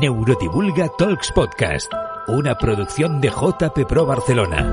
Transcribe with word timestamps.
Neurodivulga 0.00 0.88
Talks 0.96 1.32
Podcast, 1.32 1.92
una 2.28 2.56
producción 2.56 3.20
de 3.20 3.30
JP 3.30 3.84
Pro 3.88 4.06
Barcelona. 4.06 4.64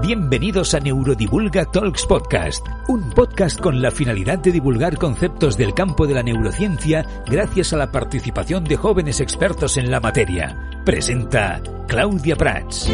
Bienvenidos 0.00 0.72
a 0.72 0.80
Neurodivulga 0.80 1.66
Talks 1.66 2.06
Podcast, 2.06 2.66
un 2.88 3.10
podcast 3.10 3.60
con 3.60 3.82
la 3.82 3.90
finalidad 3.90 4.38
de 4.38 4.52
divulgar 4.52 4.96
conceptos 4.96 5.58
del 5.58 5.74
campo 5.74 6.06
de 6.06 6.14
la 6.14 6.22
neurociencia 6.22 7.04
gracias 7.26 7.74
a 7.74 7.76
la 7.76 7.92
participación 7.92 8.64
de 8.64 8.76
jóvenes 8.76 9.20
expertos 9.20 9.76
en 9.76 9.90
la 9.90 10.00
materia. 10.00 10.56
Presenta 10.86 11.60
Claudia 11.86 12.36
Prats. 12.36 12.90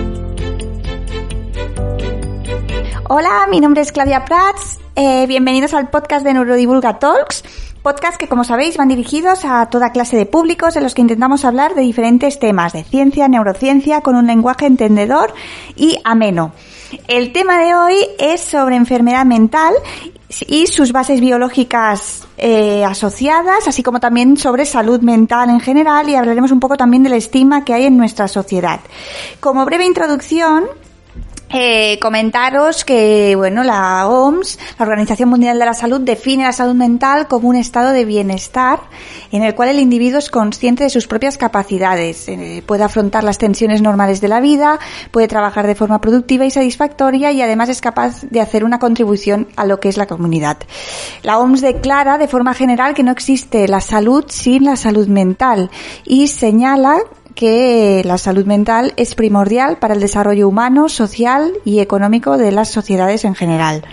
Hola, 3.09 3.47
mi 3.49 3.61
nombre 3.61 3.83
es 3.83 3.93
Claudia 3.93 4.25
Prats. 4.25 4.81
Eh, 4.97 5.27
bienvenidos 5.29 5.75
al 5.75 5.91
podcast 5.91 6.25
de 6.25 6.33
Neurodivulga 6.33 6.99
Talks, 6.99 7.45
podcast 7.87 8.17
que 8.17 8.27
como 8.27 8.43
sabéis 8.43 8.77
van 8.77 8.89
dirigidos 8.89 9.45
a 9.45 9.67
toda 9.67 9.93
clase 9.93 10.17
de 10.17 10.27
públicos 10.27 10.75
en 10.75 10.83
los 10.83 10.93
que 10.93 11.03
intentamos 11.03 11.45
hablar 11.45 11.77
de 11.77 11.83
diferentes 11.83 12.41
temas 12.41 12.73
de 12.73 12.83
ciencia, 12.83 13.29
neurociencia 13.29 14.01
con 14.01 14.17
un 14.17 14.27
lenguaje 14.27 14.67
entendedor 14.67 15.33
y 15.77 15.97
ameno. 16.03 16.51
El 17.07 17.33
tema 17.33 17.61
de 17.61 17.77
hoy 17.77 17.95
es 18.19 18.41
sobre 18.41 18.75
enfermedad 18.75 19.25
mental 19.25 19.73
y 20.49 20.67
sus 20.67 20.91
bases 20.91 21.21
biológicas 21.21 22.27
eh, 22.39 22.85
asociadas, 22.85 23.69
así 23.69 23.85
como 23.85 24.01
también 24.01 24.37
sobre 24.37 24.65
salud 24.65 25.01
mental 25.03 25.49
en 25.49 25.61
general 25.61 26.09
y 26.09 26.17
hablaremos 26.17 26.51
un 26.51 26.59
poco 26.59 26.77
también 26.77 27.05
del 27.05 27.13
estigma 27.13 27.65
que 27.65 27.73
hay 27.73 27.85
en 27.85 27.97
nuestra 27.97 28.27
sociedad. 28.27 28.81
Como 29.39 29.65
breve 29.65 29.87
introducción, 29.87 30.65
eh, 31.49 31.99
comentaros 32.01 32.85
que, 32.85 33.35
bueno, 33.37 33.63
la 33.63 34.09
OMS, 34.09 34.59
la 34.79 34.85
Organización 34.85 35.29
Mundial 35.29 35.59
de 35.59 35.65
la 35.65 35.75
Salud, 35.75 36.01
define 36.01 36.43
la 36.43 36.53
salud 36.53 36.75
mental 36.75 37.29
como 37.29 37.49
un 37.49 37.57
estado 37.57 37.93
de 37.93 38.05
bienestar 38.05 38.81
en 39.31 39.45
el 39.45 39.55
cual 39.55 39.69
el 39.69 39.79
individuo 39.79 40.19
es 40.19 40.29
consciente 40.29 40.85
de 40.85 40.91
sus 40.91 41.07
propias 41.07 41.39
capacidades, 41.39 42.29
eh, 42.29 42.65
puede 42.67 42.83
afrontar 42.83 43.23
las 43.23 43.39
tensiones 43.39 43.81
normales 43.81 44.21
de 44.21 44.29
la 44.29 44.41
vida, 44.41 44.81
puede 45.13 45.29
trabajar 45.29 45.67
de 45.67 45.77
forma 45.77 46.01
productiva 46.01 46.45
y 46.45 46.51
satisfactoria 46.51 47.31
y 47.31 47.43
además 47.43 47.69
es 47.69 47.81
capaz 47.81 48.23
de 48.23 48.41
hacer 48.41 48.65
una 48.65 48.79
contribución 48.79 49.49
a 49.57 49.67
lo 49.67 49.79
que 49.79 49.89
es 49.89 49.97
la 49.97 50.07
comunidad. 50.07 50.59
La 51.23 51.39
OMS 51.39 51.61
declara 51.61 52.19
de 52.19 52.29
forma 52.29 52.55
general 52.55 52.95
que 52.95 53.03
no 53.05 53.13
existe 53.13 53.69
la 53.69 53.81
salud 53.81 54.25
sin 54.29 54.65
la 54.65 54.77
salud 54.77 55.07
mental 55.07 55.71
y 56.05 56.27
señala 56.27 56.99
que 57.37 58.03
la 58.05 58.19
salud 58.19 58.47
mental 58.47 58.95
es 58.97 59.15
primordial 59.15 59.79
para 59.79 59.95
el 59.95 60.01
desarrollo 60.01 60.49
humano, 60.49 60.89
social 60.89 61.53
y 61.65 61.79
económico 61.79 62.37
de 62.37 62.51
las 62.51 62.71
sociedades 62.71 63.25
en 63.25 63.37
general. 63.37 63.85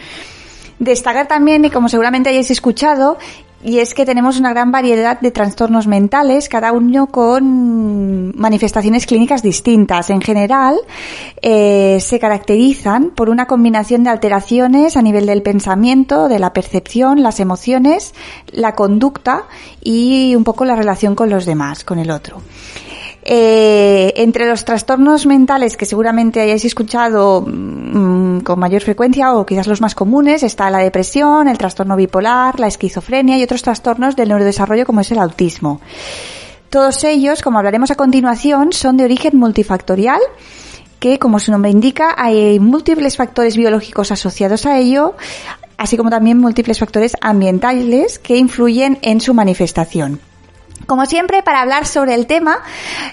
Destacar 0.79 1.27
también, 1.27 1.63
y 1.65 1.69
como 1.69 1.89
seguramente 1.89 2.29
hayáis 2.29 2.49
escuchado, 2.49 3.17
y 3.63 3.79
es 3.79 3.93
que 3.93 4.05
tenemos 4.05 4.39
una 4.39 4.49
gran 4.49 4.71
variedad 4.71 5.19
de 5.19 5.31
trastornos 5.31 5.87
mentales, 5.87 6.49
cada 6.49 6.73
uno 6.73 7.07
con 7.07 8.37
manifestaciones 8.37 9.05
clínicas 9.05 9.41
distintas. 9.41 10.09
En 10.09 10.21
general, 10.21 10.77
eh, 11.41 11.99
se 12.01 12.19
caracterizan 12.19 13.11
por 13.11 13.29
una 13.29 13.45
combinación 13.45 14.03
de 14.03 14.09
alteraciones 14.09 14.97
a 14.97 15.01
nivel 15.01 15.25
del 15.25 15.41
pensamiento, 15.41 16.27
de 16.27 16.39
la 16.39 16.51
percepción, 16.51 17.23
las 17.23 17.39
emociones, 17.39 18.13
la 18.51 18.75
conducta 18.75 19.43
y 19.81 20.35
un 20.35 20.43
poco 20.43 20.65
la 20.65 20.75
relación 20.75 21.15
con 21.15 21.29
los 21.29 21.45
demás, 21.45 21.83
con 21.83 21.99
el 21.99 22.11
otro. 22.11 22.41
Eh, 23.25 24.13
entre 24.17 24.49
los 24.49 24.65
trastornos 24.65 25.25
mentales 25.25 25.77
que 25.77 25.85
seguramente 25.85 26.41
hayáis 26.41 26.65
escuchado 26.65 27.41
mm, 27.41 28.39
con 28.39 28.59
mayor 28.59 28.81
frecuencia 28.81 29.33
o 29.33 29.45
quizás 29.45 29.65
los 29.65 29.79
más 29.79 29.95
comunes 29.95 30.43
está 30.43 30.69
la 30.69 30.79
depresión, 30.79 31.47
el 31.47 31.57
trastorno 31.57 31.95
bipolar, 31.95 32.59
la 32.59 32.67
esquizofrenia 32.67 33.37
y 33.37 33.43
otros 33.43 33.61
trastornos 33.61 34.17
del 34.17 34.27
neurodesarrollo 34.27 34.85
como 34.85 34.99
es 34.99 35.11
el 35.11 35.19
autismo. 35.19 35.79
Todos 36.69 37.03
ellos, 37.05 37.41
como 37.41 37.59
hablaremos 37.59 37.91
a 37.91 37.95
continuación, 37.95 38.73
son 38.73 38.97
de 38.97 39.05
origen 39.05 39.37
multifactorial 39.37 40.19
que, 40.99 41.17
como 41.17 41.39
su 41.39 41.51
nombre 41.51 41.71
indica, 41.71 42.15
hay 42.17 42.59
múltiples 42.59 43.15
factores 43.15 43.55
biológicos 43.55 44.11
asociados 44.11 44.65
a 44.65 44.79
ello, 44.79 45.15
así 45.77 45.95
como 45.95 46.09
también 46.09 46.39
múltiples 46.39 46.79
factores 46.79 47.13
ambientales 47.21 48.19
que 48.19 48.35
influyen 48.35 48.97
en 49.01 49.21
su 49.21 49.33
manifestación. 49.33 50.19
Como 50.85 51.05
siempre, 51.05 51.43
para 51.43 51.61
hablar 51.61 51.85
sobre 51.85 52.13
el 52.13 52.27
tema, 52.27 52.59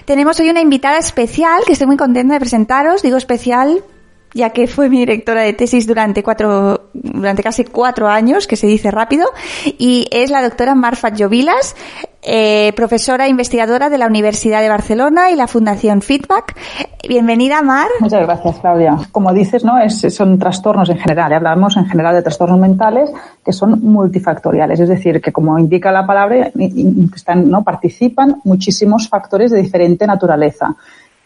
tenemos 0.05 0.39
hoy 0.39 0.49
una 0.49 0.61
invitada 0.61 0.97
especial 0.97 1.63
que 1.65 1.73
estoy 1.73 1.87
muy 1.87 1.97
contenta 1.97 2.33
de 2.33 2.39
presentaros. 2.39 3.01
Digo 3.01 3.17
especial 3.17 3.83
ya 4.33 4.51
que 4.51 4.67
fue 4.67 4.89
mi 4.89 4.99
directora 4.99 5.41
de 5.41 5.53
tesis 5.53 5.85
durante 5.87 6.23
cuatro, 6.23 6.89
durante 6.93 7.43
casi 7.43 7.65
cuatro 7.65 8.07
años, 8.07 8.47
que 8.47 8.55
se 8.55 8.67
dice 8.67 8.91
rápido, 8.91 9.27
y 9.77 10.07
es 10.11 10.31
la 10.31 10.41
doctora 10.41 10.75
Marfa 10.75 11.09
Jovilas, 11.17 11.75
eh, 12.21 12.73
profesora 12.75 13.27
investigadora 13.27 13.89
de 13.89 13.97
la 13.97 14.07
Universidad 14.07 14.61
de 14.61 14.69
Barcelona 14.69 15.31
y 15.31 15.35
la 15.35 15.47
Fundación 15.47 16.01
Feedback. 16.01 16.55
Bienvenida, 17.07 17.61
Mar. 17.61 17.87
Muchas 17.99 18.21
gracias, 18.21 18.59
Claudia. 18.59 18.97
Como 19.11 19.33
dices, 19.33 19.63
¿no? 19.63 19.79
Es, 19.79 20.01
son 20.13 20.37
trastornos 20.37 20.89
en 20.89 20.97
general. 20.97 21.33
Hablamos 21.33 21.77
en 21.77 21.85
general 21.85 22.15
de 22.15 22.21
trastornos 22.21 22.59
mentales 22.59 23.11
que 23.43 23.53
son 23.53 23.81
multifactoriales, 23.81 24.79
es 24.79 24.89
decir, 24.89 25.21
que 25.21 25.31
como 25.31 25.57
indica 25.57 25.91
la 25.91 26.05
palabra, 26.05 26.51
están, 27.15 27.49
¿no? 27.49 27.63
participan 27.63 28.41
muchísimos 28.43 29.09
factores 29.09 29.51
de 29.51 29.61
diferente 29.61 30.05
naturaleza 30.05 30.75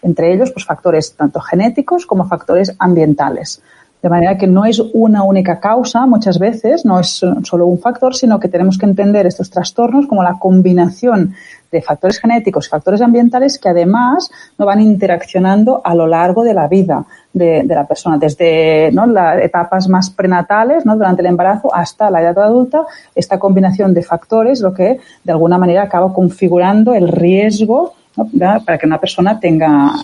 entre 0.06 0.34
ellos 0.34 0.52
pues 0.52 0.66
factores 0.66 1.16
tanto 1.16 1.42
genéticos 1.42 2.06
como 2.06 2.26
factores 2.26 2.76
ambientales. 2.78 3.62
De 4.06 4.10
manera 4.10 4.38
que 4.38 4.46
no 4.46 4.66
es 4.66 4.80
una 4.94 5.24
única 5.24 5.60
causa 5.60 6.06
muchas 6.06 6.38
veces, 6.38 6.86
no 6.86 7.00
es 7.00 7.26
solo 7.42 7.66
un 7.66 7.80
factor, 7.80 8.14
sino 8.14 8.40
que 8.40 8.48
tenemos 8.48 8.78
que 8.78 8.86
entender 8.86 9.26
estos 9.26 9.50
trastornos 9.50 10.06
como 10.06 10.22
la 10.22 10.38
combinación 10.38 11.34
de 11.72 11.82
factores 11.82 12.20
genéticos 12.20 12.68
y 12.68 12.70
factores 12.70 13.02
ambientales 13.02 13.58
que 13.58 13.70
además 13.70 14.30
no 14.60 14.68
van 14.68 14.80
interaccionando 14.80 15.82
a 15.84 15.96
lo 15.96 16.06
largo 16.06 16.44
de 16.44 16.54
la 16.54 16.68
vida 16.68 17.04
de, 17.34 17.64
la 17.64 17.88
persona, 17.88 18.20
desde 18.20 18.92
las 18.92 19.42
etapas 19.42 19.90
más 19.90 20.12
prenatales, 20.12 20.86
¿no? 20.86 20.96
durante 20.96 21.24
el 21.24 21.30
embarazo, 21.30 21.74
hasta 21.74 22.12
la 22.12 22.22
edad 22.22 22.38
adulta, 22.38 22.84
esta 23.16 23.40
combinación 23.40 23.96
de 23.96 24.04
factores 24.04 24.62
lo 24.62 24.72
que 24.72 25.00
de 25.24 25.32
alguna 25.32 25.58
manera 25.58 25.82
acaba 25.82 26.14
configurando 26.14 26.94
el 26.94 27.08
riesgo 27.08 27.96
para 28.40 28.78
que 28.78 28.86
una 28.86 29.00
persona 29.00 29.40
tenga 29.40 29.96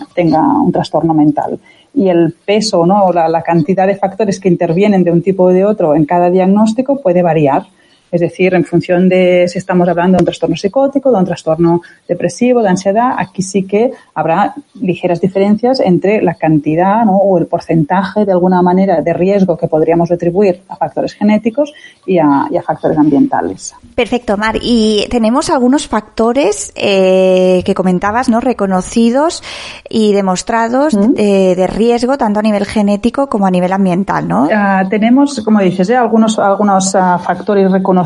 un 0.60 0.72
trastorno 0.72 1.14
mental. 1.14 1.60
Y 1.94 2.08
el 2.08 2.34
peso, 2.44 2.86
¿no? 2.86 3.12
La, 3.12 3.28
la 3.28 3.42
cantidad 3.42 3.86
de 3.86 3.96
factores 3.96 4.40
que 4.40 4.48
intervienen 4.48 5.04
de 5.04 5.10
un 5.10 5.22
tipo 5.22 5.44
o 5.44 5.48
de 5.48 5.64
otro 5.64 5.94
en 5.94 6.04
cada 6.06 6.30
diagnóstico 6.30 7.00
puede 7.00 7.22
variar. 7.22 7.66
Es 8.12 8.20
decir, 8.20 8.52
en 8.52 8.66
función 8.66 9.08
de 9.08 9.48
si 9.48 9.56
estamos 9.56 9.88
hablando 9.88 10.18
de 10.18 10.22
un 10.22 10.26
trastorno 10.26 10.54
psicótico, 10.54 11.10
de 11.10 11.16
un 11.16 11.24
trastorno 11.24 11.80
depresivo, 12.06 12.62
de 12.62 12.68
ansiedad, 12.68 13.14
aquí 13.16 13.40
sí 13.40 13.62
que 13.62 13.90
habrá 14.14 14.54
ligeras 14.82 15.18
diferencias 15.18 15.80
entre 15.80 16.20
la 16.20 16.34
cantidad 16.34 17.06
¿no? 17.06 17.16
o 17.16 17.38
el 17.38 17.46
porcentaje 17.46 18.26
de 18.26 18.32
alguna 18.32 18.60
manera 18.60 19.00
de 19.00 19.14
riesgo 19.14 19.56
que 19.56 19.66
podríamos 19.66 20.12
atribuir 20.12 20.60
a 20.68 20.76
factores 20.76 21.14
genéticos 21.14 21.72
y 22.04 22.18
a, 22.18 22.48
factores 22.66 22.98
ambientales. 22.98 23.74
Perfecto, 23.94 24.36
Mar. 24.36 24.56
Y 24.60 25.06
tenemos 25.10 25.48
algunos 25.48 25.88
factores 25.88 26.72
eh, 26.76 27.62
que 27.64 27.74
comentabas, 27.74 28.28
¿no? 28.28 28.40
Reconocidos 28.40 29.42
y 29.88 30.12
demostrados 30.12 30.94
eh, 31.16 31.54
de, 31.56 31.66
riesgo 31.66 32.18
tanto 32.18 32.40
a 32.40 32.42
nivel 32.42 32.66
genético 32.66 33.28
como 33.28 33.46
a 33.46 33.50
nivel 33.50 33.72
ambiental, 33.72 34.28
¿no? 34.28 34.48
Ah, 34.54 34.84
tenemos, 34.88 35.40
como 35.40 35.60
dices, 35.60 35.88
¿eh? 35.88 35.96
algunos, 35.96 36.38
algunos 36.38 36.94
ah, 36.94 37.18
factores 37.18 37.72
reconocidos 37.72 38.01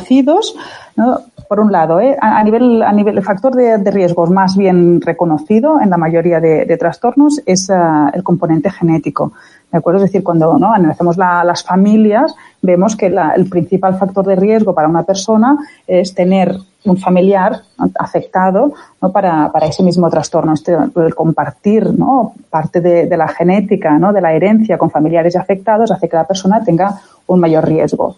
por 1.49 1.61
un 1.61 1.71
lado, 1.71 2.01
¿eh? 2.01 2.17
a, 2.21 2.43
nivel, 2.43 2.83
a 2.83 2.93
nivel, 2.93 3.19
el 3.19 3.25
factor 3.25 3.55
de, 3.55 3.91
riesgo 3.91 4.27
más 4.27 4.57
bien 4.57 5.01
reconocido 5.01 5.81
en 5.81 5.91
la 5.91 5.97
mayoría 5.97 6.41
de, 6.41 6.77
trastornos 6.77 7.41
es 7.47 7.71
ah, 7.71 8.11
el 8.13 8.23
componente 8.23 8.71
genético. 8.71 9.33
¿De 9.71 9.79
acuerdo? 9.79 9.99
Es 9.99 10.11
decir, 10.11 10.23
cuando 10.23 10.59
¿no? 10.59 10.73
analizamos 10.73 11.17
las 11.17 11.65
familias, 11.65 12.35
vemos 12.63 12.97
que 12.97 13.07
el 13.07 13.49
principal 13.49 13.99
factor 13.99 14.25
de 14.25 14.37
riesgo 14.37 14.75
para 14.75 14.89
una 14.89 15.03
persona 15.03 15.59
es 15.87 16.15
tener 16.15 16.57
un 16.85 16.97
familiar 16.97 17.63
afectado 17.99 18.73
¿no? 19.03 19.11
para, 19.11 19.51
para, 19.51 19.67
ese 19.67 19.83
mismo 19.83 20.09
trastorno. 20.09 20.55
Este, 20.55 20.73
el 20.73 21.15
compartir 21.15 21.93
¿no? 21.93 22.35
parte 22.49 22.81
de, 22.81 23.07
de 23.07 23.17
la 23.17 23.29
genética, 23.29 23.99
¿no? 23.99 24.13
de 24.13 24.21
la 24.21 24.33
herencia 24.33 24.79
con 24.79 24.91
familiares 24.91 25.37
afectados 25.37 25.91
hace 25.91 26.09
que 26.09 26.17
la 26.17 26.25
persona 26.25 26.63
tenga 26.63 27.01
un 27.27 27.41
mayor 27.41 27.67
riesgo. 27.67 28.17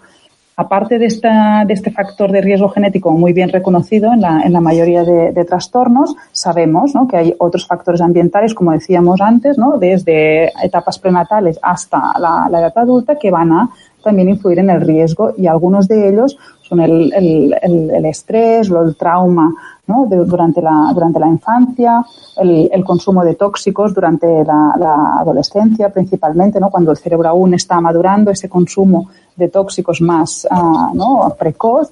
Aparte 0.60 0.98
de, 0.98 1.06
esta, 1.06 1.64
de 1.64 1.72
este 1.72 1.92
factor 1.92 2.32
de 2.32 2.40
riesgo 2.40 2.68
genético 2.68 3.12
muy 3.12 3.32
bien 3.32 3.48
reconocido 3.48 4.12
en 4.12 4.22
la, 4.22 4.40
en 4.40 4.52
la 4.52 4.60
mayoría 4.60 5.04
de, 5.04 5.30
de 5.30 5.44
trastornos, 5.44 6.16
sabemos 6.32 6.96
¿no? 6.96 7.06
que 7.06 7.16
hay 7.16 7.34
otros 7.38 7.64
factores 7.64 8.00
ambientales, 8.00 8.54
como 8.54 8.72
decíamos 8.72 9.20
antes, 9.20 9.56
¿no? 9.56 9.78
desde 9.78 10.46
etapas 10.60 10.98
prenatales 10.98 11.60
hasta 11.62 12.18
la, 12.18 12.48
la 12.50 12.58
edad 12.58 12.72
adulta, 12.76 13.16
que 13.16 13.30
van 13.30 13.52
a 13.52 13.70
también 14.02 14.30
influir 14.30 14.58
en 14.58 14.70
el 14.70 14.80
riesgo 14.80 15.32
y 15.38 15.46
algunos 15.46 15.86
de 15.86 16.08
ellos 16.08 16.36
son 16.62 16.80
el, 16.80 17.12
el, 17.14 17.54
el, 17.62 17.90
el 17.90 18.04
estrés 18.06 18.68
o 18.68 18.82
el 18.82 18.96
trauma 18.96 19.54
durante, 19.88 20.60
la, 20.60 20.90
durante 20.92 21.18
la 21.18 21.28
infancia, 21.28 22.04
el, 22.36 22.84
consumo 22.84 23.24
de 23.24 23.34
tóxicos 23.34 23.94
durante 23.94 24.44
la, 24.44 25.18
adolescencia 25.20 25.88
principalmente, 25.88 26.60
¿no? 26.60 26.70
cuando 26.70 26.90
el 26.90 26.98
cerebro 26.98 27.28
aún 27.28 27.54
está 27.54 27.80
madurando, 27.80 28.30
ese 28.30 28.48
consumo 28.48 29.08
de 29.34 29.48
tóxicos 29.48 30.00
más 30.00 30.46
uh, 30.50 30.94
¿no? 30.94 31.34
precoz 31.38 31.90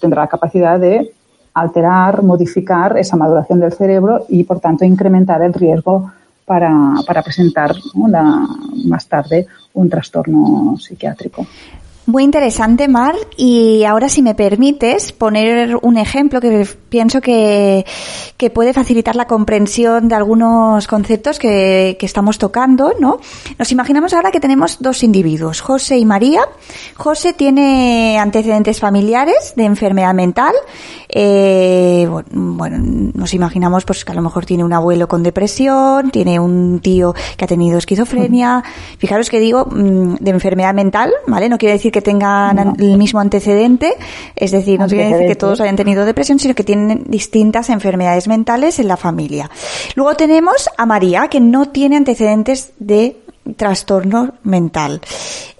tendrá 0.00 0.22
la 0.22 0.28
capacidad 0.28 0.78
de 0.78 1.12
alterar, 1.54 2.22
modificar 2.22 2.96
esa 2.98 3.16
maduración 3.16 3.60
del 3.60 3.72
cerebro 3.72 4.24
y, 4.28 4.44
por 4.44 4.60
tanto, 4.60 4.84
incrementar 4.84 5.42
el 5.42 5.52
riesgo 5.52 6.10
para, 6.44 6.72
para 7.06 7.22
presentar 7.22 7.74
más 8.84 9.06
tarde 9.08 9.46
un 9.72 9.88
trastorno 9.88 10.76
psiquiátrico. 10.78 11.46
Muy 12.06 12.22
interesante, 12.22 12.86
Mar. 12.86 13.14
Y 13.36 13.84
ahora, 13.84 14.10
si 14.10 14.20
me 14.20 14.34
permites, 14.34 15.12
poner 15.12 15.78
un 15.80 15.96
ejemplo 15.96 16.38
que 16.38 16.68
pienso 16.90 17.22
que, 17.22 17.86
que 18.36 18.50
puede 18.50 18.74
facilitar 18.74 19.16
la 19.16 19.26
comprensión 19.26 20.08
de 20.08 20.14
algunos 20.14 20.86
conceptos 20.86 21.38
que, 21.38 21.96
que, 21.98 22.04
estamos 22.04 22.36
tocando, 22.36 22.92
¿no? 23.00 23.20
Nos 23.58 23.72
imaginamos 23.72 24.12
ahora 24.12 24.30
que 24.30 24.40
tenemos 24.40 24.78
dos 24.80 25.02
individuos, 25.02 25.62
José 25.62 25.96
y 25.96 26.04
María. 26.04 26.42
José 26.94 27.32
tiene 27.32 28.18
antecedentes 28.18 28.80
familiares 28.80 29.54
de 29.56 29.64
enfermedad 29.64 30.12
mental. 30.12 30.54
Eh, 31.08 32.06
bueno, 32.30 32.78
nos 33.14 33.32
imaginamos 33.34 33.84
pues 33.84 34.04
que 34.04 34.12
a 34.12 34.14
lo 34.14 34.22
mejor 34.22 34.44
tiene 34.44 34.64
un 34.64 34.72
abuelo 34.72 35.08
con 35.08 35.22
depresión, 35.22 36.10
tiene 36.10 36.40
un 36.40 36.80
tío 36.80 37.14
que 37.36 37.44
ha 37.44 37.48
tenido 37.48 37.78
esquizofrenia. 37.78 38.62
Fijaros 38.98 39.30
que 39.30 39.40
digo 39.40 39.66
mm, 39.66 40.16
de 40.16 40.30
enfermedad 40.30 40.74
mental, 40.74 41.12
¿vale? 41.26 41.48
No 41.48 41.56
quiere 41.56 41.74
decir 41.74 41.92
que 41.94 42.02
tengan 42.02 42.74
el 42.80 42.98
mismo 42.98 43.20
antecedente, 43.20 43.94
es 44.34 44.50
decir, 44.50 44.80
no 44.80 44.88
quiere 44.88 45.08
decir 45.10 45.28
que 45.28 45.36
todos 45.36 45.60
hayan 45.60 45.76
tenido 45.76 46.04
depresión, 46.04 46.40
sino 46.40 46.52
que 46.52 46.64
tienen 46.64 47.04
distintas 47.06 47.70
enfermedades 47.70 48.26
mentales 48.26 48.80
en 48.80 48.88
la 48.88 48.96
familia. 48.96 49.48
Luego 49.94 50.16
tenemos 50.16 50.68
a 50.76 50.86
María, 50.86 51.28
que 51.28 51.38
no 51.38 51.68
tiene 51.68 51.96
antecedentes 51.96 52.72
de 52.80 53.16
trastorno 53.56 54.34
mental. 54.42 55.00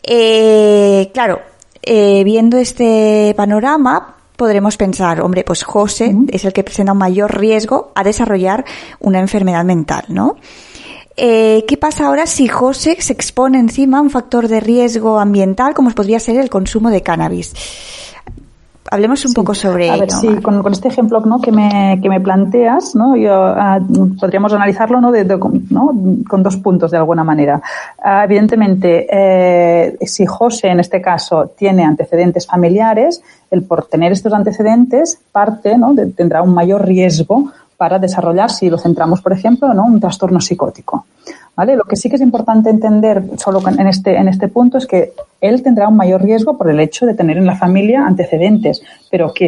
Eh, 0.02 1.12
claro, 1.14 1.40
eh, 1.82 2.25
viendo 2.25 2.58
este 2.58 3.32
panorama, 3.37 4.16
podremos 4.34 4.76
pensar, 4.76 5.20
hombre, 5.20 5.44
pues 5.44 5.62
José 5.62 6.16
es 6.30 6.44
el 6.44 6.52
que 6.52 6.64
presenta 6.64 6.92
un 6.92 6.98
mayor 6.98 7.38
riesgo 7.38 7.92
a 7.94 8.02
desarrollar 8.02 8.64
una 8.98 9.20
enfermedad 9.20 9.64
mental, 9.64 10.04
¿no? 10.08 10.37
Eh, 11.16 11.64
¿Qué 11.69 11.76
pasa 11.76 12.06
ahora 12.06 12.26
si 12.26 12.49
José 12.49 12.96
se 12.99 13.12
expone 13.12 13.58
encima 13.58 13.99
a 13.99 14.00
un 14.00 14.11
factor 14.11 14.49
de 14.49 14.58
riesgo 14.61 15.20
ambiental 15.20 15.72
como 15.72 15.90
podría 15.90 16.19
ser 16.19 16.37
el 16.37 16.50
consumo 16.50 16.90
de 16.90 17.02
cannabis? 17.02 17.55
Hablemos 18.90 19.25
un 19.25 19.32
poco 19.32 19.55
sobre 19.55 19.90
a 19.90 19.96
ver, 19.96 20.11
Sí, 20.11 20.28
con, 20.43 20.70
este 20.70 20.88
ejemplo 20.88 21.20
¿no? 21.20 21.40
que, 21.40 21.50
me, 21.50 21.99
que 22.02 22.08
me 22.08 22.20
planteas, 22.20 22.94
¿no? 22.94 23.16
Yo, 23.16 23.32
ah, 23.32 23.81
podríamos 24.20 24.52
analizarlo 24.52 25.00
¿no? 25.00 25.12
con 26.28 26.43
dos 26.43 26.56
puntos 26.58 26.90
de 26.90 26.99
alguna 26.99 27.25
manera. 27.25 27.62
Ah, 28.02 28.25
evidentemente, 28.25 29.06
eh, 29.11 29.96
si 30.02 30.26
José 30.26 30.69
en 30.69 30.81
este 30.81 31.00
caso 31.00 31.52
tiene 31.56 31.84
antecedentes 31.84 32.46
familiares, 32.46 33.22
el 33.50 33.62
por 33.62 33.87
tener 33.87 34.12
estos 34.12 34.32
antecedentes 34.32 35.19
parte, 35.32 35.78
¿no? 35.78 35.94
tendrá 36.14 36.43
un 36.43 36.52
mayor 36.52 36.84
riesgo 36.84 37.52
para 37.76 37.99
desarrollar, 37.99 38.50
si 38.50 38.71
lo 38.71 38.79
centramos, 38.79 39.21
por 39.21 39.32
ejemplo, 39.32 39.73
¿no? 39.75 39.85
un 39.85 40.00
trastorno 40.00 40.41
psicótico. 40.41 41.06
¿Vale? 41.56 41.76
Lo 41.76 41.85
que 41.85 41.94
sí 41.94 42.09
que 42.09 42.17
es 42.17 42.23
importante 42.23 42.69
entender 42.69 43.23
solo 43.37 43.62
en 43.67 43.87
este, 43.87 44.17
en 44.17 44.26
este 44.26 44.49
punto 44.49 44.76
es 44.79 44.87
que 44.87 45.12
él 45.41 45.62
tendrá 45.62 45.87
un 45.87 45.97
mayor 45.97 46.21
riesgo 46.23 46.59
por 46.59 46.69
el 46.69 46.81
hecho 46.81 47.06
de 47.06 47.15
tener 47.15 47.37
en 47.37 47.47
la 47.47 47.55
familia 47.55 48.05
antecedentes, 48.05 48.82
pero 49.09 49.32
que 49.32 49.47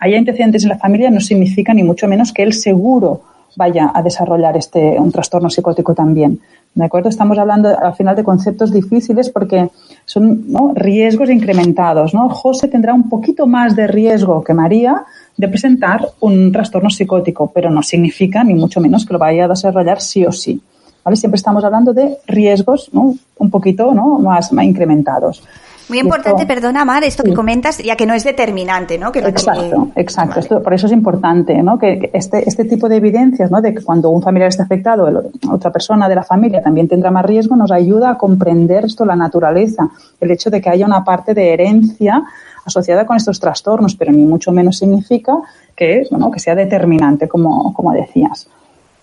haya 0.00 0.18
antecedentes 0.18 0.64
en 0.64 0.68
la 0.68 0.78
familia 0.78 1.10
no 1.10 1.20
significa 1.20 1.72
ni 1.72 1.82
mucho 1.82 2.08
menos 2.08 2.32
que 2.32 2.42
él 2.42 2.52
seguro 2.52 3.22
vaya 3.56 3.90
a 3.94 4.02
desarrollar 4.02 4.56
este, 4.56 5.00
un 5.00 5.10
trastorno 5.10 5.48
psicótico 5.48 5.94
también. 5.94 6.38
¿De 6.76 6.84
acuerdo? 6.84 7.08
Estamos 7.08 7.38
hablando 7.38 7.70
al 7.70 7.94
final 7.94 8.14
de 8.14 8.22
conceptos 8.22 8.70
difíciles 8.70 9.30
porque 9.30 9.70
son 10.04 10.44
riesgos 10.74 11.30
incrementados. 11.30 12.12
¿no? 12.12 12.28
José 12.28 12.68
tendrá 12.68 12.92
un 12.92 13.08
poquito 13.08 13.46
más 13.46 13.74
de 13.74 13.86
riesgo 13.86 14.44
que 14.44 14.52
María 14.52 15.02
de 15.38 15.48
presentar 15.48 16.06
un 16.20 16.52
trastorno 16.52 16.90
psicótico, 16.90 17.50
pero 17.50 17.70
no 17.70 17.82
significa 17.82 18.44
ni 18.44 18.52
mucho 18.52 18.82
menos 18.82 19.06
que 19.06 19.14
lo 19.14 19.18
vaya 19.18 19.46
a 19.46 19.48
desarrollar 19.48 20.02
sí 20.02 20.26
o 20.26 20.32
sí. 20.32 20.60
¿Vale? 21.02 21.16
Siempre 21.16 21.36
estamos 21.36 21.64
hablando 21.64 21.94
de 21.94 22.18
riesgos 22.26 22.90
¿no? 22.92 23.14
un 23.38 23.50
poquito 23.50 23.94
¿no? 23.94 24.18
más, 24.18 24.52
más 24.52 24.66
incrementados. 24.66 25.42
Muy 25.88 26.00
importante, 26.00 26.46
perdona, 26.46 26.84
Mar, 26.84 27.04
esto 27.04 27.22
que 27.22 27.32
comentas, 27.32 27.78
ya 27.78 27.96
que 27.96 28.06
no 28.06 28.14
es 28.14 28.24
determinante, 28.24 28.98
¿no? 28.98 29.12
Que 29.12 29.20
exacto, 29.20 29.88
exacto. 29.94 30.62
por 30.62 30.74
eso 30.74 30.86
es 30.86 30.92
importante, 30.92 31.62
¿no? 31.62 31.78
Que, 31.78 32.10
este, 32.12 32.48
este 32.48 32.64
tipo 32.64 32.88
de 32.88 32.96
evidencias, 32.96 33.50
¿no? 33.50 33.60
De 33.60 33.72
que 33.72 33.82
cuando 33.82 34.10
un 34.10 34.20
familiar 34.20 34.48
está 34.48 34.64
afectado, 34.64 35.08
otra 35.50 35.70
persona 35.70 36.08
de 36.08 36.16
la 36.16 36.24
familia 36.24 36.60
también 36.60 36.88
tendrá 36.88 37.10
más 37.10 37.24
riesgo, 37.24 37.54
nos 37.54 37.70
ayuda 37.70 38.10
a 38.10 38.18
comprender 38.18 38.84
esto, 38.84 39.04
la 39.04 39.14
naturaleza, 39.14 39.88
el 40.20 40.30
hecho 40.30 40.50
de 40.50 40.60
que 40.60 40.70
haya 40.70 40.86
una 40.86 41.04
parte 41.04 41.34
de 41.34 41.52
herencia 41.52 42.24
asociada 42.64 43.06
con 43.06 43.16
estos 43.16 43.38
trastornos, 43.38 43.94
pero 43.94 44.10
ni 44.10 44.24
mucho 44.24 44.50
menos 44.50 44.78
significa 44.78 45.34
que, 45.74 46.06
bueno, 46.10 46.30
que 46.32 46.40
sea 46.40 46.56
determinante, 46.56 47.28
como, 47.28 47.72
como 47.72 47.92
decías. 47.92 48.48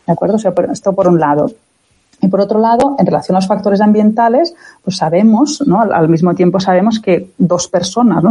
¿De 0.05 0.11
acuerdo? 0.11 0.35
O 0.35 0.39
sea, 0.39 0.53
esto 0.71 0.93
por 0.93 1.07
un 1.07 1.19
lado. 1.19 1.49
Y 2.23 2.29
por 2.29 2.39
otro 2.39 2.57
lado, 2.57 2.95
en 2.97 3.05
relación 3.05 3.35
a 3.35 3.39
los 3.39 3.47
factores 3.47 3.81
ambientales, 3.81 4.55
pues 4.81 4.95
sabemos, 4.95 5.61
¿no? 5.67 5.81
Al, 5.81 6.07
mismo 6.07 6.33
tiempo 6.33 6.57
sabemos 6.57 7.01
que 7.01 7.31
dos 7.37 7.67
personas 7.67 8.23
¿no? 8.23 8.29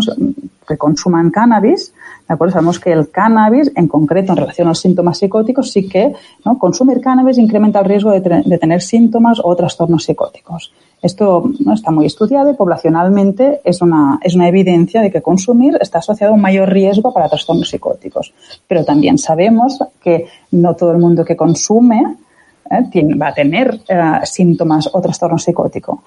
que 0.66 0.78
consuman 0.78 1.30
cannabis, 1.30 1.92
¿de 2.26 2.32
acuerdo? 2.32 2.54
Sabemos 2.54 2.80
que 2.80 2.90
el 2.90 3.10
cannabis, 3.10 3.70
en 3.76 3.88
concreto 3.88 4.32
en 4.32 4.38
relación 4.38 4.68
a 4.68 4.70
los 4.70 4.80
síntomas 4.80 5.18
psicóticos, 5.18 5.70
sí 5.70 5.90
que 5.90 6.14
¿no? 6.46 6.58
consumir 6.58 7.02
cannabis 7.02 7.36
incrementa 7.36 7.80
el 7.80 7.84
riesgo 7.84 8.12
de, 8.12 8.22
tener 8.58 8.80
síntomas 8.80 9.38
o 9.44 9.54
trastornos 9.54 10.04
psicóticos. 10.04 10.72
Esto 11.02 11.50
¿no? 11.60 11.74
está 11.74 11.90
muy 11.90 12.06
estudiado 12.06 12.50
y 12.50 12.54
poblacionalmente 12.54 13.60
es 13.62 13.82
una, 13.82 14.20
es 14.22 14.34
una 14.34 14.48
evidencia 14.48 15.02
de 15.02 15.10
que 15.10 15.20
consumir 15.20 15.76
está 15.82 15.98
asociado 15.98 16.32
a 16.32 16.36
un 16.36 16.40
mayor 16.40 16.70
riesgo 16.70 17.12
para 17.12 17.28
trastornos 17.28 17.68
psicóticos. 17.68 18.32
Pero 18.66 18.86
también 18.86 19.18
sabemos 19.18 19.78
que 20.02 20.28
no 20.52 20.74
todo 20.76 20.92
el 20.92 20.98
mundo 20.98 21.26
que 21.26 21.36
consume 21.36 22.16
va 23.20 23.28
a 23.28 23.34
tener 23.34 23.80
eh, 23.88 24.20
síntomas 24.24 24.88
o 24.92 25.00
trastorno 25.00 25.38
psicótico. 25.38 26.02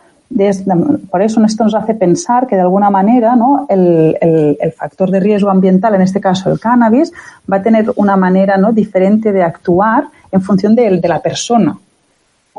por 1.11 1.21
eso 1.21 1.43
esto 1.43 1.63
nos 1.63 1.75
hace 1.75 1.93
pensar 1.93 2.47
que 2.47 2.55
de 2.55 2.61
alguna 2.61 2.89
manera 2.89 3.35
el, 3.69 4.73
factor 4.75 5.11
de 5.11 5.19
riesgo 5.19 5.49
ambiental, 5.49 5.95
en 5.95 6.01
este 6.01 6.19
caso 6.19 6.51
el 6.51 6.59
cannabis, 6.59 7.11
va 7.51 7.57
a 7.57 7.61
tener 7.61 7.91
una 7.95 8.17
manera 8.17 8.57
diferente 8.71 9.31
de 9.31 9.43
actuar 9.43 10.05
en 10.31 10.41
función 10.41 10.75
de, 10.75 10.99
la 11.03 11.19
persona 11.21 11.77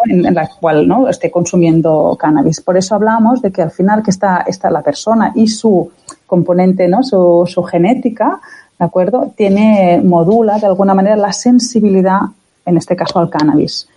en, 0.04 0.34
la 0.34 0.48
cual 0.60 0.86
¿no? 0.86 1.08
esté 1.08 1.30
consumiendo 1.30 2.16
cannabis. 2.18 2.60
Por 2.60 2.76
eso 2.76 2.94
hablamos 2.94 3.42
de 3.42 3.50
que 3.50 3.62
al 3.62 3.70
final 3.70 4.02
que 4.02 4.10
está, 4.10 4.44
está 4.46 4.70
la 4.70 4.82
persona 4.82 5.32
y 5.34 5.48
su 5.48 5.90
componente, 6.26 6.88
su, 7.02 7.44
su 7.46 7.62
genética, 7.62 8.40
¿de 8.78 8.84
acuerdo? 8.84 9.32
Tiene, 9.36 10.00
modula 10.04 10.58
de 10.58 10.66
alguna 10.66 10.94
manera 10.94 11.16
la 11.16 11.32
sensibilidad, 11.32 12.20
en 12.64 12.76
este 12.76 12.96
caso 12.96 13.18
al 13.18 13.30
cannabis. 13.30 13.88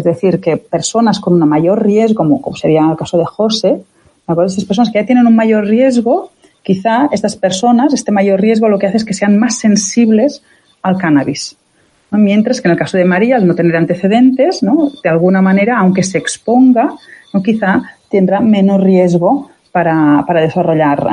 Es 0.00 0.04
decir, 0.04 0.40
que 0.40 0.56
personas 0.56 1.20
con 1.20 1.34
un 1.34 1.46
mayor 1.46 1.84
riesgo, 1.84 2.14
como, 2.16 2.56
sería 2.56 2.88
el 2.90 2.96
caso 2.96 3.18
de 3.18 3.26
José, 3.26 3.82
estas 4.46 4.64
personas 4.64 4.90
que 4.90 4.98
ya 4.98 5.04
tienen 5.04 5.26
un 5.26 5.36
mayor 5.36 5.66
riesgo, 5.66 6.30
quizá 6.62 7.10
estas 7.12 7.36
personas, 7.36 7.92
este 7.92 8.10
mayor 8.10 8.40
riesgo 8.40 8.70
lo 8.70 8.78
que 8.78 8.86
hace 8.86 8.96
es 8.96 9.04
que 9.04 9.12
sean 9.12 9.38
más 9.38 9.58
sensibles 9.58 10.42
al 10.80 10.96
cannabis. 10.96 11.54
Mientras 12.12 12.62
que 12.62 12.68
en 12.68 12.72
el 12.72 12.78
caso 12.78 12.96
de 12.96 13.04
María, 13.04 13.36
al 13.36 13.46
no 13.46 13.54
tener 13.54 13.76
antecedentes, 13.76 14.60
de 14.62 15.08
alguna 15.10 15.42
manera, 15.42 15.78
aunque 15.78 16.02
se 16.02 16.16
exponga, 16.16 16.94
quizá 17.44 17.82
tendrá 18.08 18.40
menos 18.40 18.82
riesgo 18.82 19.50
para, 19.70 20.24
desarrollar 20.40 21.06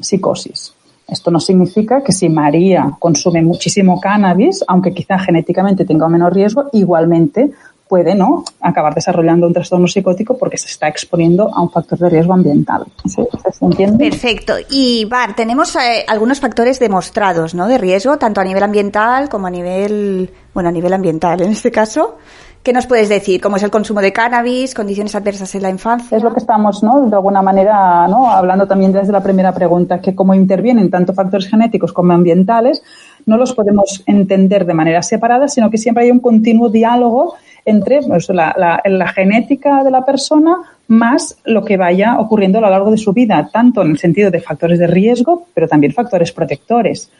psicosis. 0.00 0.74
Esto 1.06 1.30
no 1.30 1.38
significa 1.38 2.02
que 2.02 2.10
si 2.10 2.28
María 2.28 2.90
consume 2.98 3.42
muchísimo 3.42 4.00
cannabis, 4.00 4.64
aunque 4.66 4.92
quizá 4.92 5.20
genéticamente 5.20 5.84
tenga 5.84 6.08
menos 6.08 6.32
riesgo, 6.32 6.68
igualmente 6.72 7.52
puede 7.88 8.14
no 8.14 8.44
acabar 8.60 8.94
desarrollando 8.94 9.46
un 9.46 9.52
trastorno 9.52 9.86
psicótico 9.86 10.36
porque 10.36 10.58
se 10.58 10.66
está 10.66 10.88
exponiendo 10.88 11.50
a 11.52 11.62
un 11.62 11.70
factor 11.70 11.98
de 11.98 12.10
riesgo 12.10 12.34
ambiental. 12.34 12.84
¿Se, 13.06 13.26
entiende? 13.60 14.10
Perfecto. 14.10 14.54
Y 14.70 15.04
Bar, 15.06 15.34
tenemos 15.34 15.74
eh, 15.76 16.04
algunos 16.06 16.40
factores 16.40 16.78
demostrados, 16.78 17.54
¿no? 17.54 17.66
De 17.66 17.78
riesgo, 17.78 18.18
tanto 18.18 18.40
a 18.40 18.44
nivel 18.44 18.62
ambiental 18.62 19.28
como 19.28 19.46
a 19.46 19.50
nivel, 19.50 20.30
bueno, 20.54 20.68
a 20.68 20.72
nivel 20.72 20.92
ambiental 20.92 21.40
en 21.40 21.52
este 21.52 21.70
caso. 21.70 22.16
¿Qué 22.62 22.72
nos 22.72 22.86
puedes 22.86 23.08
decir? 23.08 23.40
¿Cómo 23.40 23.56
es 23.56 23.62
el 23.62 23.70
consumo 23.70 24.00
de 24.00 24.12
cannabis? 24.12 24.74
¿Condiciones 24.74 25.14
adversas 25.14 25.54
en 25.54 25.62
la 25.62 25.70
infancia? 25.70 26.16
Es 26.16 26.22
lo 26.22 26.32
que 26.32 26.40
estamos, 26.40 26.82
¿no? 26.82 27.08
De 27.08 27.14
alguna 27.14 27.40
manera, 27.40 28.06
¿no? 28.08 28.30
Hablando 28.30 28.66
también 28.66 28.92
desde 28.92 29.12
la 29.12 29.22
primera 29.22 29.54
pregunta, 29.54 30.00
que 30.00 30.14
cómo 30.14 30.34
intervienen 30.34 30.90
tanto 30.90 31.14
factores 31.14 31.48
genéticos 31.48 31.92
como 31.92 32.12
ambientales, 32.12 32.82
no 33.24 33.36
los 33.36 33.54
podemos 33.54 34.02
entender 34.06 34.66
de 34.66 34.74
manera 34.74 35.02
separada, 35.02 35.48
sino 35.48 35.70
que 35.70 35.78
siempre 35.78 36.04
hay 36.04 36.10
un 36.10 36.20
continuo 36.20 36.68
diálogo 36.68 37.36
entre 37.64 38.00
pues, 38.02 38.28
la, 38.30 39.12
genética 39.14 39.84
de 39.84 39.90
la 39.90 40.04
persona 40.04 40.56
más 40.88 41.38
lo 41.44 41.64
que 41.64 41.76
vaya 41.76 42.18
ocurriendo 42.18 42.58
a 42.58 42.62
lo 42.62 42.70
largo 42.70 42.90
de 42.90 42.96
su 42.96 43.12
vida, 43.12 43.48
tanto 43.52 43.82
en 43.82 43.90
el 43.90 43.98
sentido 43.98 44.30
de 44.30 44.40
factores 44.40 44.78
de 44.78 44.86
riesgo, 44.86 45.46
pero 45.54 45.68
también 45.68 45.92
factores 45.92 46.32
protectores. 46.32 47.10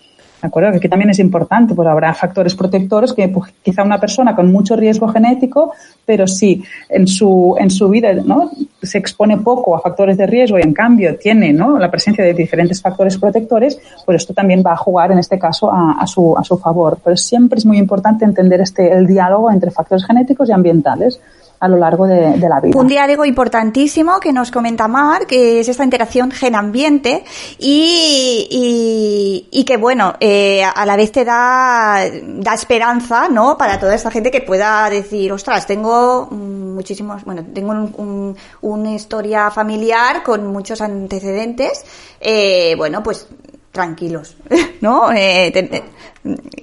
¿De 0.41 0.47
acuerdo? 0.47 0.71
Que 0.71 0.77
aquí 0.77 0.89
también 0.89 1.11
es 1.11 1.19
importante, 1.19 1.75
pues 1.75 1.89
habrá 1.89 2.15
factores 2.15 2.55
protectores 2.55 3.13
que 3.13 3.29
pues, 3.29 3.53
quizá 3.63 3.83
una 3.83 3.99
persona 3.99 4.37
con 4.37 4.53
mucho 4.53 4.77
riesgo 4.77 5.09
genético, 5.09 5.73
pero 6.07 6.29
si 6.29 6.63
en 6.89 7.09
su, 7.09 7.57
en 7.59 7.71
su 7.71 7.89
vida 7.89 8.13
¿no? 8.13 8.51
se 8.81 8.99
expone 8.99 9.39
poco 9.39 9.75
a 9.75 9.81
factores 9.81 10.17
de 10.17 10.27
riesgo 10.27 10.59
y 10.59 10.63
en 10.63 10.73
cambio 10.73 11.17
tiene 11.17 11.53
¿no? 11.53 11.77
la 11.79 11.91
presencia 11.91 12.25
de 12.25 12.35
diferentes 12.35 12.81
factores 12.81 13.19
protectores, 13.19 13.81
pues 14.07 14.23
esto 14.23 14.33
también 14.33 14.63
va 14.65 14.73
a 14.73 14.77
jugar 14.77 15.11
en 15.11 15.19
este 15.19 15.39
caso 15.39 15.73
a, 15.73 15.97
a, 16.01 16.07
su, 16.07 16.37
a 16.39 16.45
su 16.45 16.57
favor. 16.57 16.99
Pero 17.03 17.17
siempre 17.17 17.59
es 17.59 17.67
muy 17.67 17.79
importante 17.79 18.25
entender 18.25 18.61
este, 18.61 18.93
el 18.93 19.09
diálogo 19.09 19.51
entre 19.51 19.73
factores 19.73 20.07
genéticos 20.07 20.49
y 20.49 20.53
ambientales 20.53 21.21
a 21.61 21.69
lo 21.69 21.77
largo 21.77 22.07
de, 22.07 22.39
la 22.39 22.61
vida. 22.61 22.79
Un 22.79 22.87
diálogo 22.87 23.25
importantísimo 23.25 24.21
que 24.21 24.33
nos 24.33 24.51
comenta 24.51 24.87
Mar, 24.89 25.27
que 25.27 25.61
es 25.61 25.69
esta 25.69 25.85
interacción 25.85 26.31
gen-ambiente 26.31 27.25
y, 27.59 28.47
y, 28.51 29.49
y, 29.51 29.65
que, 29.65 29.77
bueno, 29.77 30.15
eh, 30.21 30.63
a 30.63 30.87
la 30.87 30.97
vez 30.97 31.11
te 31.13 31.25
da, 31.25 32.05
da 32.23 32.55
esperanza, 32.55 33.29
¿no? 33.29 33.59
Para 33.59 33.79
toda 33.79 33.95
esta 33.95 34.11
gente 34.11 34.31
que 34.31 34.41
pueda 34.41 34.89
decir, 34.89 35.33
ostras, 35.33 35.67
tengo 35.67 36.27
muchísimos, 36.31 37.25
bueno, 37.25 37.45
tengo 37.53 37.73
un, 37.73 37.95
un, 37.97 38.37
una 38.61 38.93
historia 38.93 39.51
familiar 39.51 40.23
con 40.23 40.47
muchos 40.47 40.81
antecedentes, 40.81 41.85
eh, 42.21 42.75
bueno, 42.77 43.03
pues 43.03 43.27
tranquilos, 43.79 44.37
¿no? 44.81 45.13
Eh, 45.13 45.53
te, 45.53 45.85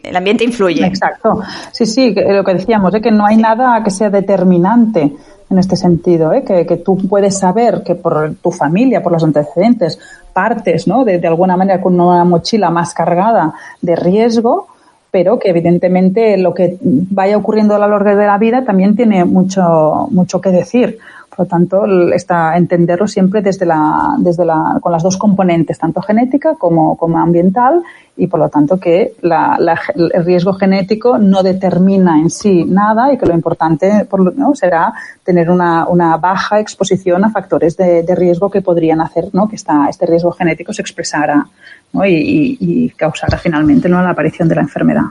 el 0.04 0.16
ambiente 0.18 0.44
influye. 0.44 0.86
Exacto. 0.86 1.40
Sí, 1.72 1.86
sí, 1.86 2.14
lo 2.14 2.44
que 2.44 2.56
decíamos, 2.56 2.94
¿eh? 2.94 3.00
que 3.00 3.10
no 3.10 3.26
hay 3.26 3.38
nada 3.38 3.82
que 3.82 3.90
sea 3.90 4.10
determinante 4.10 5.14
en 5.50 5.58
este 5.58 5.78
sentido, 5.78 6.34
¿eh? 6.34 6.44
que, 6.44 6.66
que, 6.66 6.76
tú 6.76 6.98
puedes 7.08 7.38
saber 7.38 7.84
que 7.86 7.96
por 7.96 8.36
tu 8.44 8.52
familia, 8.52 9.02
por 9.02 9.14
los 9.14 9.24
antecedentes, 9.24 9.98
partes, 10.34 10.88
¿no? 10.88 11.06
De, 11.06 11.20
de 11.20 11.28
alguna 11.30 11.56
manera 11.56 11.80
con 11.80 11.98
una 11.98 12.26
mochila 12.26 12.70
más 12.70 12.94
cargada 12.94 13.54
de 13.82 13.96
riesgo, 13.96 14.68
pero 15.10 15.40
que 15.40 15.52
evidentemente 15.52 16.38
lo 16.38 16.54
que 16.54 16.78
vaya 16.82 17.38
ocurriendo 17.38 17.76
a 17.76 17.80
lo 17.80 17.88
largo 17.88 18.20
de 18.20 18.28
la 18.28 18.38
vida 18.38 18.66
también 18.66 18.98
tiene 18.98 19.24
mucho, 19.24 20.10
mucho 20.12 20.42
que 20.42 20.50
decir. 20.50 21.00
Por 21.36 21.46
lo 21.46 21.50
tanto, 21.50 21.86
está 22.14 22.56
entenderlo 22.56 23.08
siempre 23.08 23.42
desde 23.42 23.66
la, 23.66 24.16
desde 24.20 24.46
la, 24.46 24.78
con 24.80 24.92
las 24.92 25.04
dos 25.04 25.18
componentes, 25.18 25.78
tanto 25.78 26.02
genética 26.02 26.56
como, 26.56 26.96
como 26.96 27.20
ambiental, 27.20 27.84
y 28.16 28.28
por 28.28 28.40
lo 28.40 28.48
tanto 28.48 28.80
que 28.80 29.16
la, 29.22 29.58
el 29.94 30.24
riesgo 30.24 30.54
genético 30.54 31.18
no 31.18 31.44
determina 31.44 32.18
en 32.18 32.30
sí 32.30 32.64
nada 32.64 33.12
y 33.12 33.18
que 33.18 33.26
lo 33.26 33.34
importante 33.34 34.06
por, 34.06 34.34
¿no? 34.38 34.56
será 34.56 34.94
tener 35.24 35.50
una, 35.50 35.86
una, 35.90 36.16
baja 36.16 36.62
exposición 36.62 37.26
a 37.26 37.30
factores 37.30 37.76
de, 37.76 38.04
de, 38.04 38.16
riesgo 38.16 38.50
que 38.50 38.62
podrían 38.62 39.02
hacer 39.02 39.26
¿no? 39.34 39.50
que 39.50 39.58
esta, 39.58 39.88
este 39.90 40.06
riesgo 40.06 40.32
genético 40.32 40.72
se 40.72 40.82
expresara 40.82 41.46
¿no? 41.92 42.06
y, 42.06 42.14
y, 42.14 42.58
y 42.62 42.90
causara 42.92 43.38
finalmente 43.38 43.90
¿no? 43.90 44.02
la 44.02 44.12
aparición 44.12 44.48
de 44.48 44.56
la 44.56 44.62
enfermedad. 44.62 45.04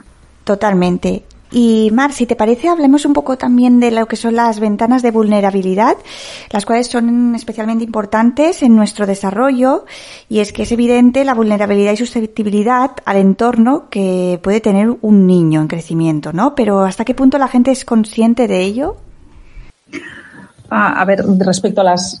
Totalmente. 0.43 1.23
Y 1.57 1.89
Mar, 1.93 2.11
si 2.11 2.25
te 2.25 2.35
parece, 2.35 2.67
hablemos 2.67 3.05
un 3.05 3.13
poco 3.13 3.37
también 3.37 3.79
de 3.79 3.89
lo 3.89 4.07
que 4.07 4.17
son 4.17 4.35
las 4.35 4.59
ventanas 4.59 5.01
de 5.01 5.11
vulnerabilidad, 5.11 5.95
las 6.51 6.65
cuales 6.65 6.87
son 6.87 7.33
especialmente 7.33 7.85
importantes 7.85 8.61
en 8.61 8.75
nuestro 8.75 9.07
desarrollo, 9.07 9.85
y 10.27 10.39
es 10.39 10.51
que 10.51 10.63
es 10.63 10.73
evidente 10.73 11.23
la 11.23 11.33
vulnerabilidad 11.33 11.93
y 11.93 11.95
susceptibilidad 11.95 12.91
al 13.05 13.15
entorno 13.15 13.85
que 13.89 14.37
puede 14.43 14.59
tener 14.59 14.97
un 14.99 15.27
niño 15.27 15.61
en 15.61 15.69
crecimiento, 15.69 16.33
¿no? 16.33 16.55
Pero 16.55 16.81
¿hasta 16.81 17.05
qué 17.05 17.15
punto 17.15 17.37
la 17.37 17.47
gente 17.47 17.71
es 17.71 17.85
consciente 17.85 18.49
de 18.49 18.61
ello? 18.61 18.97
Ah, 20.69 20.99
a 20.99 21.05
ver, 21.05 21.23
respecto 21.39 21.79
a 21.79 21.85
las, 21.85 22.19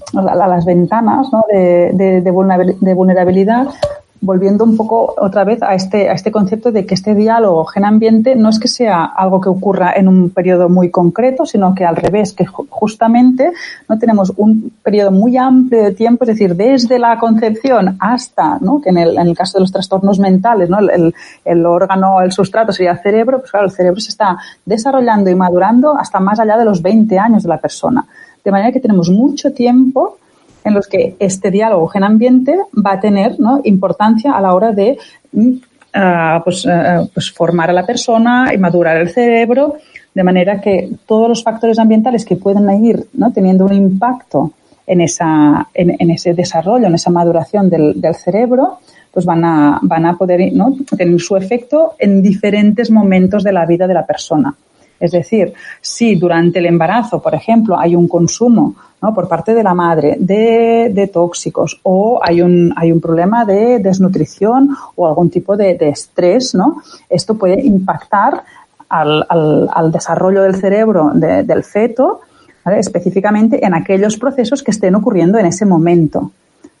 ventanas 0.65 1.27
¿no? 1.33 1.43
de 1.51 2.93
vulnerabilidad, 2.95 3.67
volviendo 4.25 4.63
un 4.63 4.75
poco 4.75 5.13
otra 5.17 5.43
vez 5.43 5.61
a 5.61 5.75
este, 5.75 6.09
a 6.09 6.13
este 6.13 6.31
concepto 6.31 6.71
de 6.71 6.85
que 6.85 6.95
este 6.95 7.13
diálogo 7.13 7.65
gen-ambiente 7.65 8.35
no 8.35 8.49
es 8.49 8.59
que 8.59 8.67
sea 8.67 9.05
algo 9.05 9.39
que 9.39 9.49
ocurra 9.49 9.93
en 9.95 10.07
un 10.07 10.31
periodo 10.31 10.67
muy 10.67 10.89
concreto, 10.89 11.45
sino 11.45 11.75
que 11.75 11.85
al 11.85 11.95
revés, 11.95 12.33
que 12.33 12.45
justamente 12.45 13.51
no 13.87 13.99
tenemos 13.99 14.33
un 14.37 14.71
periodo 14.83 15.11
muy 15.11 15.37
amplio 15.37 15.83
de 15.83 15.91
tiempo, 15.91 16.23
es 16.23 16.29
decir, 16.29 16.55
desde 16.55 16.99
la 16.99 17.17
concepción 17.19 17.95
hasta, 17.99 18.57
¿no? 18.59 18.81
que 18.81 18.89
en 18.89 18.97
el, 18.97 19.17
en 19.17 19.27
el 19.27 19.37
caso 19.37 19.57
de 19.57 19.61
los 19.61 19.71
trastornos 19.71 20.19
mentales, 20.19 20.69
¿no? 20.69 20.79
el, 20.79 21.13
el 21.43 21.65
órgano, 21.65 22.21
el 22.21 22.31
sustrato 22.31 22.71
sería 22.71 22.91
el 22.91 22.99
cerebro, 22.99 23.39
pues 23.39 23.51
claro, 23.51 23.67
el 23.67 23.71
cerebro 23.71 23.99
se 23.99 24.09
está 24.09 24.37
desarrollando 24.65 25.29
y 25.29 25.35
madurando 25.35 25.95
hasta 25.97 26.19
más 26.19 26.39
allá 26.39 26.57
de 26.57 26.65
los 26.65 26.81
20 26.81 27.17
años 27.19 27.43
de 27.43 27.49
la 27.49 27.57
persona. 27.57 28.05
De 28.43 28.51
manera 28.51 28.71
que 28.71 28.79
tenemos 28.79 29.09
mucho 29.09 29.51
tiempo 29.53 30.17
en 30.65 30.73
los 30.73 30.87
que 30.87 31.15
este 31.19 31.51
diálogo 31.51 31.87
gen-ambiente 31.87 32.57
va 32.75 32.93
a 32.93 32.99
tener 32.99 33.37
importancia 33.63 34.33
a 34.33 34.41
la 34.41 34.53
hora 34.53 34.71
de 34.71 34.97
uh, 35.33 36.43
pues, 36.43 36.65
uh, 36.65 37.07
pues 37.13 37.31
formar 37.31 37.69
a 37.69 37.73
la 37.73 37.85
persona 37.85 38.51
y 38.53 38.57
madurar 38.57 38.97
el 38.97 39.09
cerebro, 39.09 39.75
de 40.13 40.23
manera 40.23 40.59
que 40.59 40.89
todos 41.05 41.29
los 41.29 41.43
factores 41.43 41.77
ambientales 41.77 42.25
que 42.25 42.35
pueden 42.35 42.67
ir 42.83 43.05
¿no? 43.13 43.31
teniendo 43.31 43.65
un 43.65 43.73
impacto 43.73 44.53
en, 44.87 45.01
esa, 45.01 45.67
en, 45.73 46.09
ese 46.09 46.33
desarrollo, 46.33 46.87
en 46.87 46.95
esa 46.95 47.11
maduración 47.11 47.69
del, 47.69 47.95
cerebro, 48.15 48.79
pues 49.11 49.25
van 49.25 49.43
a, 49.45 49.79
van 49.81 50.05
a 50.05 50.17
poder 50.17 50.51
tener 50.97 51.19
su 51.19 51.35
efecto 51.35 51.93
en 51.99 52.21
diferentes 52.21 52.89
momentos 52.91 53.43
de 53.43 53.51
la 53.51 53.65
vida 53.65 53.87
de 53.87 53.93
la 53.93 54.05
persona. 54.05 54.53
Es 54.99 55.11
decir, 55.11 55.53
si 55.81 56.15
durante 56.15 56.59
el 56.59 56.65
embarazo, 56.67 57.21
por 57.21 57.35
ejemplo, 57.35 57.77
hay 57.77 57.95
un 57.95 58.07
consumo 58.07 58.75
¿no? 59.01 59.13
por 59.13 59.27
parte 59.27 59.53
de 59.53 59.63
la 59.63 59.73
madre 59.73 60.15
de, 60.19 61.09
tóxicos 61.11 61.79
o 61.83 62.19
hay 62.23 62.41
un, 62.41 62.73
hay 62.75 62.91
un 62.91 63.01
problema 63.01 63.45
de 63.45 63.79
desnutrición 63.79 64.69
o 64.95 65.07
algún 65.07 65.29
tipo 65.29 65.55
de, 65.57 65.77
estrés, 65.81 66.55
¿no? 66.55 66.81
esto 67.09 67.35
puede 67.35 67.61
impactar 67.61 68.43
al, 68.89 69.25
al, 69.27 69.69
al 69.71 69.91
desarrollo 69.91 70.43
del 70.43 70.55
cerebro 70.55 71.11
de, 71.13 71.43
del 71.43 71.63
feto, 71.63 72.21
específicamente 72.65 73.63
en 73.63 73.73
aquellos 73.75 74.17
procesos 74.17 74.63
que 74.63 74.71
estén 74.71 74.95
ocurriendo 74.95 75.37
en 75.37 75.45
ese 75.45 75.65
momento. 75.65 76.31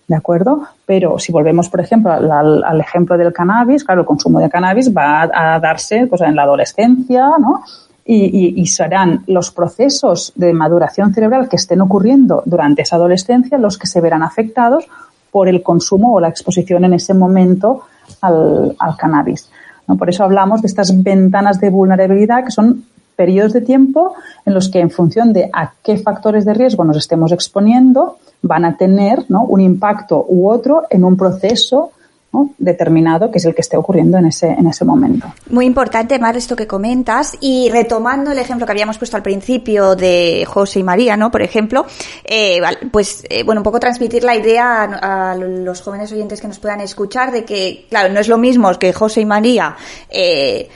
¿De 0.07 0.15
acuerdo? 0.15 0.67
Pero 0.85 1.17
si 1.17 1.31
volvemos, 1.31 1.67
por 1.67 1.79
ejemplo, 1.79 2.11
al, 2.11 2.79
ejemplo 2.79 3.17
del 3.17 3.33
cannabis, 3.33 3.83
claro, 3.83 4.01
el 4.01 4.07
consumo 4.07 4.39
de 4.39 4.49
cannabis 4.49 4.95
va 4.95 5.23
a, 5.23 5.55
a 5.55 5.59
darse 5.59 6.05
pues, 6.05 6.21
en 6.21 6.35
la 6.35 6.43
adolescencia, 6.43 7.31
¿no? 7.39 7.63
Y, 8.07 8.25
y, 8.25 8.61
y, 8.61 8.67
serán 8.67 9.23
los 9.25 9.49
procesos 9.49 10.31
de 10.35 10.53
maduración 10.53 11.11
cerebral 11.11 11.49
que 11.49 11.55
estén 11.55 11.81
ocurriendo 11.81 12.43
durante 12.45 12.83
esa 12.83 12.97
adolescencia 12.97 13.57
los 13.57 13.79
que 13.79 13.87
se 13.87 13.99
verán 13.99 14.21
afectados 14.21 14.85
por 15.31 15.49
el 15.49 15.63
consumo 15.63 16.13
o 16.13 16.19
la 16.19 16.29
exposición 16.29 16.85
en 16.85 16.93
ese 16.93 17.15
momento 17.15 17.81
al, 18.21 18.75
al 18.77 18.95
cannabis. 18.95 19.49
¿no? 19.87 19.97
Por 19.97 20.09
eso 20.09 20.23
hablamos 20.23 20.61
de 20.61 20.67
estas 20.67 21.01
ventanas 21.01 21.59
de 21.59 21.71
vulnerabilidad 21.71 22.45
que 22.45 22.51
son 22.51 22.85
periodos 23.15 23.53
de 23.53 23.61
tiempo 23.61 24.13
en 24.45 24.53
los 24.53 24.69
que 24.69 24.79
en 24.79 24.91
función 24.91 25.33
de 25.33 25.49
a 25.51 25.73
qué 25.83 25.97
factores 25.97 26.45
de 26.45 26.53
riesgo 26.53 26.83
nos 26.83 26.97
estemos 26.97 27.31
exponiendo 27.31 28.17
van 28.41 28.65
a 28.65 28.77
tener 28.77 29.25
¿no? 29.29 29.43
un 29.45 29.61
impacto 29.61 30.23
u 30.27 30.47
otro 30.47 30.83
en 30.89 31.03
un 31.03 31.17
proceso 31.17 31.91
¿no? 32.35 32.49
determinado 32.57 33.31
que 33.31 33.37
es 33.37 33.45
el 33.45 33.55
que 33.55 33.61
esté 33.61 33.77
ocurriendo 33.77 34.17
en 34.17 34.27
ese, 34.27 34.47
en 34.47 34.67
ese 34.67 34.85
momento. 34.85 35.27
Muy 35.49 35.65
importante, 35.65 36.19
Mar, 36.19 36.35
esto 36.35 36.55
que 36.55 36.67
comentas. 36.67 37.37
Y 37.39 37.69
retomando 37.69 38.31
el 38.31 38.39
ejemplo 38.39 38.65
que 38.65 38.71
habíamos 38.71 38.97
puesto 38.97 39.17
al 39.17 39.23
principio 39.23 39.95
de 39.95 40.45
José 40.47 40.79
y 40.79 40.83
María, 40.83 41.15
¿no? 41.17 41.31
Por 41.31 41.41
ejemplo, 41.41 41.85
eh, 42.23 42.61
pues, 42.91 43.23
eh, 43.29 43.43
bueno, 43.43 43.61
un 43.61 43.63
poco 43.63 43.79
transmitir 43.79 44.23
la 44.23 44.35
idea 44.35 44.83
a, 44.83 45.31
a, 45.31 45.35
los 45.35 45.81
jóvenes 45.81 46.11
oyentes 46.11 46.41
que 46.41 46.47
nos 46.47 46.59
puedan 46.59 46.81
escuchar 46.81 47.31
de 47.31 47.45
que, 47.45 47.85
claro, 47.89 48.13
no 48.13 48.19
es 48.19 48.27
lo 48.27 48.37
mismo 48.37 48.71
que 48.77 48.93
José 48.93 49.21
y 49.21 49.25
María, 49.25 49.75
eh, 50.09 50.67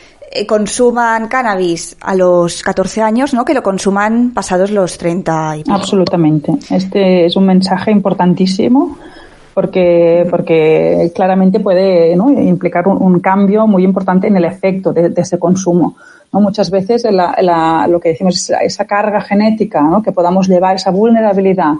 consuman 0.48 1.28
cannabis 1.28 1.98
a 2.02 2.14
los 2.16 2.62
14 2.62 3.02
años, 3.02 3.34
¿no? 3.34 3.44
Que 3.44 3.54
lo 3.54 3.64
consuman 3.64 4.32
pasados 4.32 4.70
los 4.72 4.98
30 4.98 5.58
y. 5.58 5.64
Absolutamente. 5.70 6.54
Este 6.70 7.26
es 7.26 7.36
un 7.36 7.46
mensaje 7.46 7.92
importantísimo 7.92 8.98
porque, 9.60 10.26
porque 10.30 11.12
claramente 11.14 11.60
puede 11.60 12.14
implicar 12.14 12.88
un, 12.88 13.20
cambio 13.20 13.68
muy 13.68 13.84
importante 13.84 14.26
en 14.28 14.38
el 14.38 14.46
efecto 14.46 14.94
de, 14.94 15.12
ese 15.18 15.38
consumo. 15.38 15.98
Muchas 16.32 16.72
veces 16.72 17.04
lo 17.04 18.00
que 18.00 18.10
decimos 18.10 18.36
es 18.36 18.56
esa 18.62 18.86
carga 18.86 19.20
genética 19.20 19.84
que 20.02 20.14
podamos 20.14 20.48
llevar, 20.48 20.78
esa 20.78 20.92
vulnerabilidad 20.92 21.74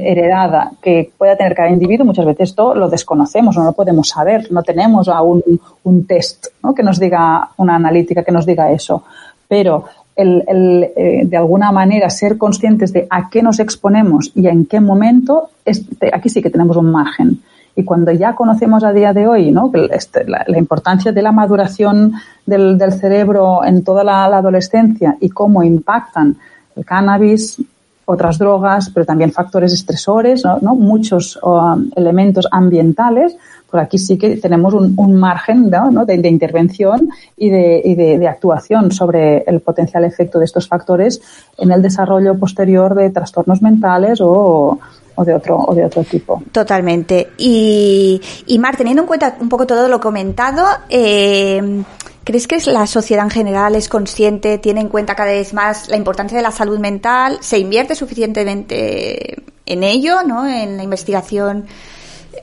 heredada 0.00 0.70
que 0.80 1.10
pueda 1.18 1.34
tener 1.34 1.56
cada 1.56 1.70
individuo, 1.70 2.06
muchas 2.06 2.24
veces 2.24 2.50
esto 2.50 2.72
lo 2.72 2.88
desconocemos, 2.88 3.56
no 3.56 3.64
lo 3.64 3.72
podemos 3.72 4.08
saber, 4.08 4.52
no 4.52 4.62
tenemos 4.62 5.08
aún 5.08 5.42
un, 5.82 6.06
test 6.06 6.46
que 6.76 6.84
nos 6.84 7.00
diga, 7.00 7.48
una 7.56 7.74
analítica 7.74 8.22
que 8.22 8.30
nos 8.30 8.46
diga 8.46 8.70
eso. 8.70 9.02
Pero 9.48 9.86
el, 10.16 10.44
el 10.46 10.90
eh, 10.96 11.22
de 11.24 11.36
alguna 11.36 11.72
manera 11.72 12.10
ser 12.10 12.36
conscientes 12.36 12.92
de 12.92 13.06
a 13.08 13.30
qué 13.30 13.42
nos 13.42 13.58
exponemos 13.60 14.30
y 14.34 14.46
en 14.46 14.66
qué 14.66 14.80
momento, 14.80 15.50
este, 15.64 16.10
aquí 16.12 16.28
sí 16.28 16.42
que 16.42 16.50
tenemos 16.50 16.76
un 16.76 16.90
margen. 16.90 17.40
Y 17.74 17.84
cuando 17.84 18.12
ya 18.12 18.34
conocemos 18.34 18.84
a 18.84 18.92
día 18.92 19.14
de 19.14 19.26
hoy 19.26 19.50
¿no? 19.50 19.70
este, 19.90 20.26
la, 20.28 20.44
importancia 20.58 21.10
de 21.10 21.22
la 21.22 21.32
maduración 21.32 22.12
del, 22.44 22.78
cerebro 22.92 23.64
en 23.64 23.82
toda 23.82 24.04
la, 24.04 24.26
adolescencia 24.26 25.16
y 25.20 25.30
cómo 25.30 25.62
impactan 25.62 26.36
el 26.76 26.84
cannabis, 26.84 27.62
otras 28.04 28.36
drogas, 28.36 28.90
pero 28.90 29.06
también 29.06 29.32
factores 29.32 29.72
estresores. 29.72 30.44
¿no? 30.44 30.74
muchos 30.74 31.38
um, 31.42 31.90
elementos 31.96 32.46
ambientales, 32.50 33.36
Por 33.72 33.80
aquí 33.80 33.96
sí 33.96 34.18
que 34.18 34.36
tenemos 34.36 34.74
un, 34.74 35.14
margen 35.14 35.70
¿no? 35.70 36.04
de, 36.04 36.28
intervención 36.28 37.08
y, 37.38 37.48
de, 37.48 38.28
actuación 38.28 38.92
sobre 38.92 39.38
el 39.46 39.60
potencial 39.60 40.04
efecto 40.04 40.38
de 40.38 40.44
estos 40.44 40.68
factores 40.68 41.22
en 41.56 41.72
el 41.72 41.80
desarrollo 41.80 42.38
posterior 42.38 42.94
de 42.94 43.08
trastornos 43.08 43.62
mentales 43.62 44.20
o, 44.20 44.78
de 45.24 45.34
otro 45.34 45.56
o 45.56 46.04
tipo. 46.04 46.42
Totalmente. 46.52 47.30
Y, 47.38 48.20
y 48.44 48.58
Mar, 48.58 48.76
teniendo 48.76 49.04
en 49.04 49.08
cuenta 49.08 49.38
un 49.40 49.48
poco 49.48 49.66
todo 49.66 49.88
lo 49.88 50.00
comentado, 50.00 50.66
eh, 50.90 51.82
¿crees 52.24 52.46
que 52.46 52.58
la 52.70 52.86
sociedad 52.86 53.24
en 53.24 53.30
general 53.30 53.74
es 53.74 53.88
consciente, 53.88 54.58
tiene 54.58 54.82
en 54.82 54.90
cuenta 54.90 55.14
cada 55.14 55.32
vez 55.32 55.54
más 55.54 55.88
la 55.88 55.96
importancia 55.96 56.36
de 56.36 56.42
la 56.42 56.50
salud 56.50 56.78
mental? 56.78 57.38
¿Se 57.40 57.58
invierte 57.58 57.94
suficientemente 57.94 59.42
en 59.64 59.82
ello, 59.82 60.22
¿no? 60.26 60.46
en 60.46 60.76
la 60.76 60.82
investigación 60.82 61.64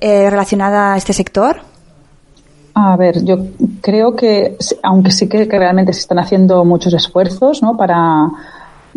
eh, 0.01 0.29
relacionada 0.29 0.93
a 0.93 0.97
este 0.97 1.13
sector? 1.13 1.57
A 2.73 2.95
ver, 2.95 3.23
yo 3.25 3.37
creo 3.81 4.15
que, 4.15 4.57
aunque 4.83 5.11
sí 5.11 5.27
que, 5.27 5.45
realmente 5.45 5.93
se 5.93 6.01
están 6.01 6.19
haciendo 6.19 6.63
muchos 6.63 6.93
esfuerzos 6.93 7.61
¿no? 7.61 7.75
para 7.75 8.29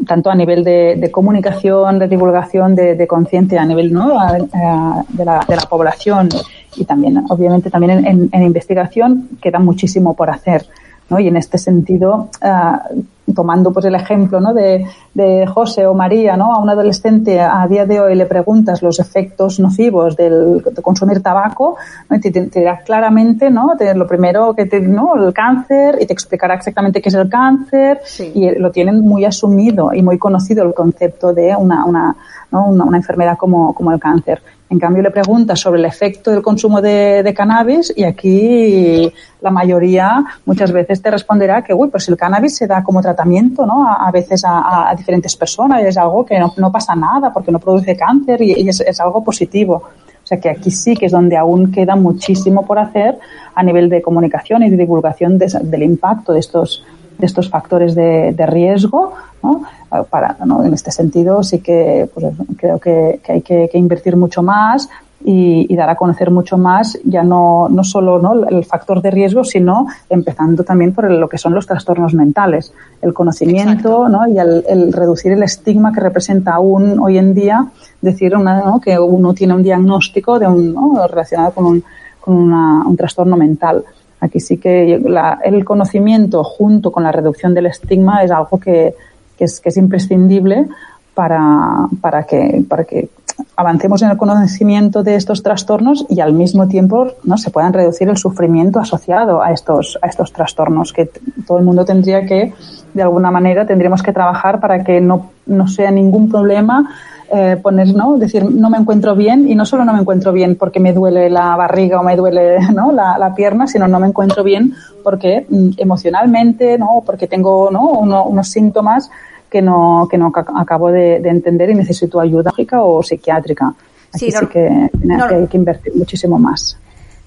tanto 0.07 0.31
a 0.31 0.35
nivel 0.35 0.63
de, 0.65 1.11
comunicación, 1.11 1.99
de 1.99 2.09
divulgación, 2.09 2.75
de, 2.75 3.07
conciencia 3.07 3.63
a 3.63 3.67
nivel 3.67 3.93
¿no? 3.93 4.09
de, 4.09 5.25
la, 5.25 5.45
de 5.47 5.57
la 5.57 5.63
población 5.69 6.29
y 6.77 6.85
también, 6.85 7.25
obviamente, 7.29 7.71
también 7.71 8.31
en, 8.33 8.43
investigación 8.43 9.29
queda 9.41 9.59
muchísimo 9.59 10.15
por 10.15 10.31
hacer. 10.31 10.67
¿No? 11.13 11.21
Y 11.21 11.29
en 11.29 11.37
este 11.37 11.59
sentido, 11.59 12.31
uh, 12.43 13.03
tomando 13.35 13.71
pues 13.71 13.85
el 13.85 13.95
ejemplo 13.95 14.41
¿no? 14.41 14.55
de, 14.55 14.87
de, 15.15 15.47
José 15.47 15.87
o 15.87 15.95
María, 15.95 16.37
¿no? 16.37 16.55
a 16.55 16.59
un 16.59 16.71
adolescente 16.71 17.39
a 17.39 17.67
día 17.69 17.85
de 17.87 18.01
hoy 18.01 18.15
le 18.15 18.27
preguntas 18.27 18.83
los 18.83 18.99
efectos 18.99 19.61
nocivos 19.61 20.17
del, 20.17 20.63
de 20.63 20.83
consumir 20.83 21.23
tabaco, 21.23 21.77
¿no? 22.09 22.19
te, 22.19 22.31
te, 22.31 22.61
dirá 22.61 22.81
claramente 22.83 23.51
¿no? 23.51 23.75
lo 23.95 24.07
primero 24.07 24.55
que 24.55 24.67
te, 24.67 24.81
¿no? 24.81 25.15
el 25.15 25.33
cáncer 25.33 25.99
y 26.01 26.07
te 26.07 26.13
explicará 26.13 26.55
exactamente 26.55 27.01
qué 27.01 27.11
es 27.11 27.15
el 27.15 27.29
cáncer 27.29 28.01
sí. 28.05 28.33
y 28.35 28.51
lo 28.59 28.71
tienen 28.71 29.01
muy 29.01 29.25
asumido 29.25 29.93
y 29.93 30.03
muy 30.03 30.19
conocido 30.19 30.65
el 30.65 30.75
concepto 30.75 31.33
de 31.33 31.55
una, 31.55 31.85
una, 31.85 32.17
¿no? 32.51 32.67
una, 32.67 32.85
una 32.85 32.97
enfermedad 32.97 33.37
como, 33.37 33.75
como 33.75 33.93
el 33.93 34.01
cáncer. 34.01 34.43
En 34.73 34.79
cambio, 34.79 35.03
le 35.03 35.11
preguntas 35.11 35.61
sobre 35.61 35.81
el 35.81 35.85
efecto 35.85 36.31
del 36.31 36.41
consumo 36.41 36.81
de, 36.81 37.31
cannabis 37.37 37.93
y 37.95 38.05
aquí 38.05 39.13
la 39.43 39.51
mayoría 39.51 40.25
muchas 40.47 40.73
veces 40.73 41.03
te 41.03 41.11
responderá 41.11 41.63
que, 41.63 41.75
uy, 41.75 41.89
pues 41.89 42.09
el 42.09 42.17
cannabis 42.17 42.57
se 42.57 42.67
da 42.67 42.83
como 42.83 43.03
tratamiento, 43.03 43.67
¿no? 43.67 43.87
A, 43.87 44.11
veces 44.11 44.43
a, 44.47 44.95
diferentes 44.97 45.37
personas 45.37 45.85
es 45.85 45.99
algo 45.99 46.25
que 46.25 46.39
no, 46.39 46.73
pasa 46.73 46.97
nada 46.97 47.31
porque 47.31 47.53
no 47.53 47.59
produce 47.59 47.95
cáncer 47.95 48.41
y, 48.41 48.67
es, 48.67 48.99
algo 48.99 49.23
positivo. 49.23 49.75
O 49.75 50.27
sea 50.27 50.41
que 50.41 50.49
aquí 50.49 50.71
sí 50.71 50.97
que 50.97 51.05
es 51.05 51.13
donde 51.13 51.37
aún 51.37 51.71
queda 51.71 51.95
muchísimo 51.95 52.65
por 52.65 52.79
hacer 52.79 53.19
a 53.55 53.63
nivel 53.63 53.91
de 53.91 54.01
comunicación 54.01 54.63
y 54.63 54.71
de 54.71 54.79
divulgación 54.79 55.37
de, 55.37 55.49
del 55.65 55.83
impacto 55.83 56.33
de 56.33 56.41
estos, 56.41 56.83
de 57.23 57.27
estos 57.27 57.49
factores 57.49 57.95
de, 57.95 58.33
de 58.33 58.47
riesgo, 58.47 59.13
¿no? 59.45 59.63
Para, 60.11 60.37
¿no? 60.45 60.65
En 60.65 60.75
este 60.75 60.91
sentido 60.91 61.45
sí 61.45 61.61
que 61.61 62.09
pues, 62.13 62.35
creo 62.57 62.81
que, 62.81 63.21
que 63.23 63.33
hay 63.33 63.43
que, 63.43 63.69
que, 63.71 63.79
invertir 63.79 64.17
mucho 64.17 64.43
más 64.43 64.89
y, 65.25 65.73
y, 65.73 65.77
dar 65.77 65.89
a 65.89 65.95
conocer 65.95 66.33
mucho 66.33 66.59
más 66.59 66.99
ya 67.05 67.23
no, 67.23 67.69
no 67.69 67.85
solo 67.85 68.19
¿no? 68.19 68.45
el 68.49 68.65
factor 68.65 69.01
de 69.01 69.13
riesgo, 69.13 69.45
sino 69.45 69.87
empezando 70.11 70.65
también 70.65 70.93
por 70.93 71.09
lo 71.09 71.29
que 71.29 71.39
son 71.39 71.55
los 71.55 71.65
trastornos 71.65 72.13
mentales, 72.13 72.75
el 73.03 73.15
conocimiento 73.15 74.09
¿no? 74.09 74.27
y 74.27 74.37
el, 74.41 74.65
el, 74.69 74.93
reducir 74.93 75.31
el 75.31 75.45
estigma 75.45 75.93
que 75.93 76.01
representa 76.01 76.55
aún 76.55 76.99
hoy 76.99 77.19
en 77.19 77.35
día 77.35 77.69
decir 78.01 78.35
una, 78.35 78.63
¿no? 78.63 78.81
que 78.81 78.99
uno 78.99 79.33
tiene 79.33 79.55
un 79.55 79.63
diagnóstico 79.63 80.41
de 80.41 80.49
un, 80.49 80.75
¿no? 80.75 81.07
relacionado 81.07 81.53
con, 81.53 81.67
un, 81.67 81.85
con 82.21 82.35
una, 82.35 82.85
un 82.85 82.97
trastorno 82.97 83.37
mental. 83.37 83.85
Aquí 84.23 84.39
sí 84.39 84.57
que 84.57 85.01
la, 85.05 85.41
el 85.43 85.65
conocimiento 85.65 86.45
junto 86.45 86.93
con 86.93 87.03
la 87.03 87.11
reducción 87.11 87.55
del 87.55 87.67
estigma 87.67 88.23
es 88.23 88.31
algo 88.31 88.61
que, 88.61 88.95
es, 89.37 89.61
que 89.61 89.71
es 89.71 89.77
imprescindible 89.77 90.69
para, 91.13 91.89
para, 92.01 92.23
que, 92.23 92.65
para 92.69 92.85
que 92.85 93.09
avancemos 93.57 94.01
en 94.03 94.11
el 94.11 94.17
conocimiento 94.17 95.03
de 95.03 95.17
estos 95.17 95.43
trastornos 95.43 96.07
y 96.09 96.21
al 96.21 96.35
mismo 96.35 96.69
tiempo 96.69 97.09
no 97.25 97.37
se 97.37 97.51
puedan 97.51 97.73
reducir 97.73 98.09
el 98.09 98.17
sufrimiento 98.17 98.79
asociado 98.79 99.43
a 99.43 99.51
estos 99.51 99.99
a 100.01 100.07
estos 100.07 100.33
trastornos 100.33 100.93
que 100.93 101.11
todo 101.45 101.59
el 101.59 101.65
mundo 101.65 101.85
tendría 101.85 102.25
que 102.25 102.55
de 102.95 103.03
alguna 103.03 103.33
manera 103.33 103.67
tendríamos 103.67 104.05
que 104.05 104.13
trabajar 104.13 104.61
para 104.61 104.85
que 104.85 105.01
no, 105.01 105.33
no 105.47 105.67
sea 105.67 105.91
ningún 105.91 106.29
problema 106.29 106.95
eh, 107.33 107.57
poner 107.63 107.95
no 107.95 108.19
decir 108.19 108.45
no 108.45 108.69
me 108.69 108.79
encuentro 108.79 109.17
bien 109.17 109.49
y 109.49 109.55
no 109.55 109.65
solo 109.65 109.85
no 109.85 109.93
me 109.95 110.01
encuentro 110.01 110.33
bien 110.33 110.57
porque 110.57 110.81
me 110.81 110.93
duele 110.93 111.31
la 111.31 111.57
barriga 111.57 111.99
o 111.99 112.03
me 112.03 112.15
duele 112.15 112.59
¿no? 112.75 112.93
la, 112.93 113.17
la 113.19 113.35
pierna 113.35 113.67
sino 113.67 113.89
no 113.89 113.99
me 113.99 114.09
encuentro 114.09 114.45
bien 114.45 114.75
porque 115.03 115.47
mm, 115.49 115.71
emocionalmente 115.79 116.77
no 116.79 117.03
porque 117.05 117.27
tengo 117.27 117.71
no 117.71 117.89
Uno, 117.89 118.25
unos 118.25 118.49
síntomas 118.49 119.11
que 119.53 119.61
no, 119.61 120.09
que 120.11 120.17
no 120.17 120.33
acabo 120.35 120.91
de, 120.91 121.21
de 121.21 121.29
entender 121.29 121.69
y 121.69 121.75
necesito 121.75 122.19
ayuda 122.19 122.51
lógica 122.51 122.83
o 122.83 123.03
psiquiátrica. 123.03 123.75
Aquí 124.15 124.31
sí, 124.31 124.33
sí 124.33 124.47
que, 124.47 124.91
no, 125.05 125.29
que 125.29 125.35
hay 125.35 125.47
que 125.47 125.57
invertir 125.59 125.95
muchísimo 125.95 126.39
más. 126.39 126.79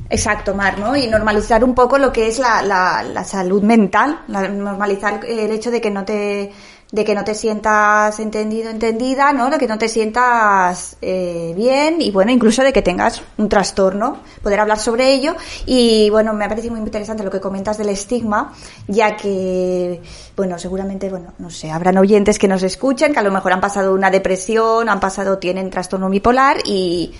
Exacto, 0.09 0.55
Mar, 0.55 0.77
¿no? 0.79 0.95
Y 0.95 1.07
normalizar 1.07 1.63
un 1.63 1.75
poco 1.75 1.97
lo 1.97 2.11
que 2.11 2.27
es 2.27 2.39
la, 2.39 2.61
la, 2.63 3.03
la 3.03 3.23
salud 3.23 3.61
mental, 3.61 4.21
la, 4.27 4.47
normalizar 4.47 5.21
el 5.25 5.51
hecho 5.51 5.69
de 5.69 5.81
que 5.81 5.91
no 5.91 6.03
te 6.03 6.51
de 6.91 7.03
que 7.03 7.15
no 7.15 7.23
te 7.23 7.33
sientas 7.33 8.19
entendido, 8.19 8.69
entendida, 8.69 9.33
¿no? 9.33 9.49
De 9.49 9.57
que 9.57 9.67
no 9.67 9.77
te 9.77 9.89
sientas 9.89 10.97
eh, 11.01 11.53
bien 11.55 12.01
y 12.01 12.11
bueno, 12.11 12.31
incluso 12.31 12.63
de 12.63 12.71
que 12.71 12.81
tengas 12.81 13.21
un 13.37 13.49
trastorno, 13.49 14.19
poder 14.43 14.59
hablar 14.59 14.79
sobre 14.79 15.13
ello 15.13 15.35
y 15.65 16.09
bueno, 16.09 16.33
me 16.33 16.45
ha 16.45 16.49
parecido 16.49 16.73
muy 16.73 16.81
interesante 16.81 17.23
lo 17.23 17.31
que 17.31 17.39
comentas 17.39 17.77
del 17.77 17.89
estigma, 17.89 18.53
ya 18.87 19.17
que 19.17 20.01
bueno, 20.35 20.59
seguramente, 20.59 21.09
bueno, 21.09 21.33
no 21.39 21.49
sé, 21.49 21.71
habrán 21.71 21.97
oyentes 21.97 22.37
que 22.37 22.47
nos 22.47 22.63
escuchen, 22.63 23.13
que 23.13 23.19
a 23.19 23.23
lo 23.23 23.31
mejor 23.31 23.53
han 23.53 23.61
pasado 23.61 23.93
una 23.93 24.11
depresión, 24.11 24.87
han 24.87 24.99
pasado, 24.99 25.37
tienen 25.39 25.69
trastorno 25.69 26.09
bipolar 26.09 26.57
y 26.65 27.13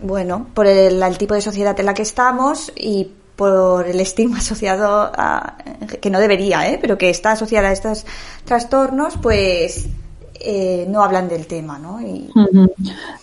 bueno, 0.00 0.48
por 0.54 0.66
el, 0.66 1.02
el 1.02 1.18
tipo 1.18 1.34
de 1.34 1.40
sociedad 1.40 1.78
en 1.78 1.86
la 1.86 1.94
que 1.94 2.02
estamos 2.02 2.72
y 2.76 3.12
por 3.36 3.86
el 3.86 4.00
estigma 4.00 4.38
asociado 4.38 5.10
a 5.14 5.56
que 6.00 6.10
no 6.10 6.18
debería, 6.20 6.68
¿eh? 6.68 6.78
pero 6.80 6.96
que 6.98 7.10
está 7.10 7.32
asociada 7.32 7.68
a 7.68 7.72
estos 7.72 8.06
trastornos, 8.44 9.16
pues 9.20 9.88
eh, 10.46 10.86
no 10.90 11.02
hablan 11.02 11.28
del 11.28 11.46
tema, 11.46 11.78
¿no? 11.78 12.00
Y, 12.00 12.28
uh 12.34 12.40
-huh. 12.40 12.70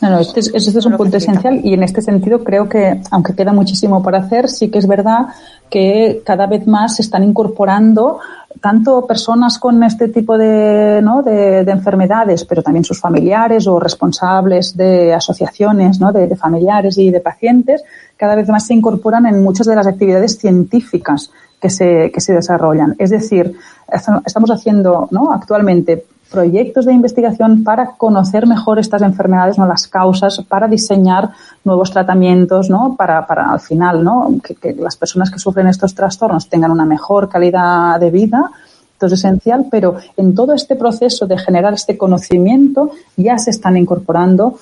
No, 0.02 0.10
no, 0.10 0.20
este 0.20 0.40
es, 0.40 0.52
este 0.54 0.80
es 0.80 0.86
un 0.86 0.98
punto 0.98 1.18
esencial 1.18 1.62
y 1.64 1.74
en 1.74 1.84
este 1.84 2.02
sentido 2.02 2.44
creo 2.44 2.68
que, 2.68 3.00
aunque 3.12 3.36
queda 3.36 3.54
muchísimo 3.54 4.02
por 4.02 4.16
hacer, 4.16 4.50
sí 4.50 4.70
que 4.70 4.80
es 4.80 4.88
verdad 4.88 5.28
que 5.70 6.24
cada 6.26 6.48
vez 6.48 6.66
más 6.66 6.96
se 6.96 7.04
están 7.04 7.24
incorporando 7.24 8.20
tanto 8.60 9.06
personas 9.06 9.60
con 9.60 9.84
este 9.84 10.08
tipo 10.08 10.38
de, 10.38 11.00
¿no? 11.04 11.22
de, 11.22 11.64
de 11.64 11.72
enfermedades, 11.72 12.44
pero 12.46 12.62
también 12.62 12.84
sus 12.84 13.00
familiares 13.00 13.68
o 13.68 13.80
responsables 13.80 14.76
de 14.76 15.14
asociaciones 15.14 16.00
¿no? 16.00 16.12
de, 16.12 16.28
de 16.28 16.36
familiares 16.36 16.98
y 16.98 17.12
de 17.12 17.20
pacientes, 17.22 17.84
cada 18.22 18.36
vez 18.36 18.48
más 18.50 18.68
se 18.68 18.76
incorporan 18.76 19.26
en 19.26 19.42
muchas 19.42 19.66
de 19.66 19.76
las 19.76 19.88
actividades 19.88 20.38
científicas 20.38 21.32
que 21.60 21.72
se, 21.72 22.12
que 22.14 22.22
se 22.22 22.34
desarrollan. 22.34 22.94
Es 23.00 23.10
decir, 23.10 23.56
estamos 24.24 24.52
haciendo 24.52 25.08
¿no? 25.10 25.34
actualmente 25.34 26.06
proyectos 26.30 26.86
de 26.86 26.94
investigación 26.94 27.64
para 27.64 27.94
conocer 27.98 28.46
mejor 28.46 28.78
estas 28.78 29.02
enfermedades, 29.02 29.58
no 29.58 29.66
las 29.66 29.88
causas, 29.88 30.40
para 30.48 30.68
diseñar 30.68 31.32
nuevos 31.64 31.90
tratamientos, 31.90 32.70
¿no? 32.70 32.96
Para, 32.96 33.26
para 33.26 33.52
al 33.52 33.60
final, 33.60 34.04
¿no? 34.04 34.36
Que, 34.44 34.54
que 34.54 34.74
las 34.74 34.96
personas 34.98 35.32
que 35.32 35.40
sufren 35.40 35.66
estos 35.66 35.96
trastornos 35.96 36.48
tengan 36.48 36.70
una 36.70 36.86
mejor 36.86 37.28
calidad 37.28 38.00
de 38.00 38.12
vida. 38.12 38.52
Esto 38.94 39.08
es 39.08 39.14
esencial, 39.14 39.66
pero 39.72 39.96
en 40.16 40.36
todo 40.36 40.54
este 40.54 40.76
proceso 40.76 41.26
de 41.26 41.40
generar 41.40 41.74
este 41.74 41.98
conocimiento 41.98 42.92
ya 43.18 43.40
se 43.40 43.50
están 43.50 43.78
incorporando 43.78 44.60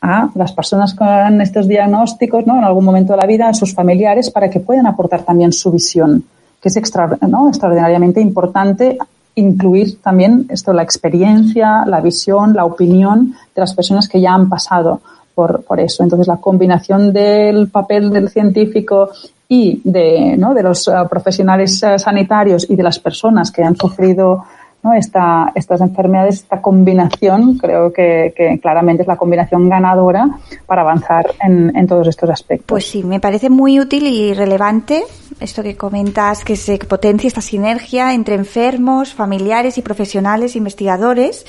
a 0.00 0.30
las 0.34 0.52
personas 0.52 0.94
con 0.94 1.40
estos 1.40 1.66
diagnósticos, 1.66 2.46
¿no? 2.46 2.58
En 2.58 2.64
algún 2.64 2.84
momento 2.84 3.12
de 3.12 3.18
la 3.18 3.26
vida, 3.26 3.48
a 3.48 3.54
sus 3.54 3.74
familiares, 3.74 4.30
para 4.30 4.50
que 4.50 4.60
puedan 4.60 4.86
aportar 4.86 5.22
también 5.22 5.52
su 5.52 5.70
visión, 5.72 6.24
que 6.60 6.68
es 6.68 6.76
extra, 6.76 7.18
¿no? 7.26 7.48
extraordinariamente 7.48 8.20
importante 8.20 8.98
incluir 9.36 10.00
también 10.00 10.46
esto, 10.48 10.72
la 10.72 10.82
experiencia, 10.82 11.84
la 11.86 12.00
visión, 12.00 12.54
la 12.54 12.64
opinión 12.64 13.34
de 13.54 13.60
las 13.60 13.74
personas 13.74 14.08
que 14.08 14.20
ya 14.20 14.32
han 14.32 14.48
pasado 14.48 15.00
por, 15.34 15.62
por 15.62 15.78
eso. 15.78 16.02
Entonces, 16.02 16.26
la 16.26 16.38
combinación 16.38 17.12
del 17.12 17.68
papel 17.68 18.10
del 18.10 18.30
científico 18.30 19.10
y 19.48 19.80
de, 19.84 20.36
¿no? 20.38 20.54
de 20.54 20.62
los 20.62 20.88
uh, 20.88 21.06
profesionales 21.08 21.82
uh, 21.82 21.98
sanitarios 21.98 22.68
y 22.68 22.74
de 22.74 22.82
las 22.82 22.98
personas 22.98 23.52
que 23.52 23.62
han 23.62 23.76
sufrido 23.76 24.44
¿no? 24.82 24.94
Esta, 24.94 25.52
estas 25.54 25.80
enfermedades, 25.80 26.36
esta 26.36 26.60
combinación, 26.60 27.58
creo 27.58 27.92
que, 27.92 28.32
que, 28.36 28.58
claramente 28.60 29.02
es 29.02 29.08
la 29.08 29.16
combinación 29.16 29.68
ganadora 29.68 30.28
para 30.66 30.82
avanzar 30.82 31.34
en, 31.40 31.76
en, 31.76 31.86
todos 31.86 32.06
estos 32.08 32.30
aspectos. 32.30 32.66
Pues 32.66 32.88
sí, 32.88 33.02
me 33.02 33.20
parece 33.20 33.50
muy 33.50 33.80
útil 33.80 34.06
y 34.06 34.34
relevante 34.34 35.02
esto 35.40 35.62
que 35.62 35.76
comentas, 35.76 36.44
que 36.44 36.56
se 36.56 36.78
potencie 36.78 37.28
esta 37.28 37.40
sinergia 37.40 38.14
entre 38.14 38.34
enfermos, 38.34 39.12
familiares 39.12 39.78
y 39.78 39.82
profesionales, 39.82 40.56
investigadores. 40.56 41.44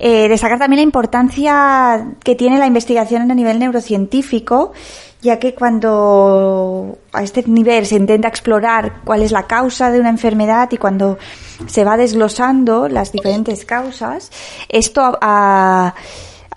Eh, 0.00 0.28
destacar 0.28 0.58
también 0.58 0.78
la 0.78 0.84
importancia 0.84 2.14
que 2.22 2.36
tiene 2.36 2.58
la 2.58 2.66
investigación 2.66 3.28
a 3.28 3.34
nivel 3.34 3.58
neurocientífico 3.58 4.72
ya 5.20 5.38
que 5.38 5.54
cuando 5.54 6.98
a 7.12 7.22
este 7.22 7.42
nivel 7.46 7.86
se 7.86 7.96
intenta 7.96 8.28
explorar 8.28 9.00
cuál 9.04 9.22
es 9.22 9.32
la 9.32 9.44
causa 9.44 9.90
de 9.90 9.98
una 9.98 10.10
enfermedad 10.10 10.68
y 10.70 10.76
cuando 10.76 11.18
se 11.66 11.84
va 11.84 11.96
desglosando 11.96 12.88
las 12.88 13.10
diferentes 13.10 13.64
causas, 13.64 14.30
esto 14.68 15.18
a, 15.20 15.94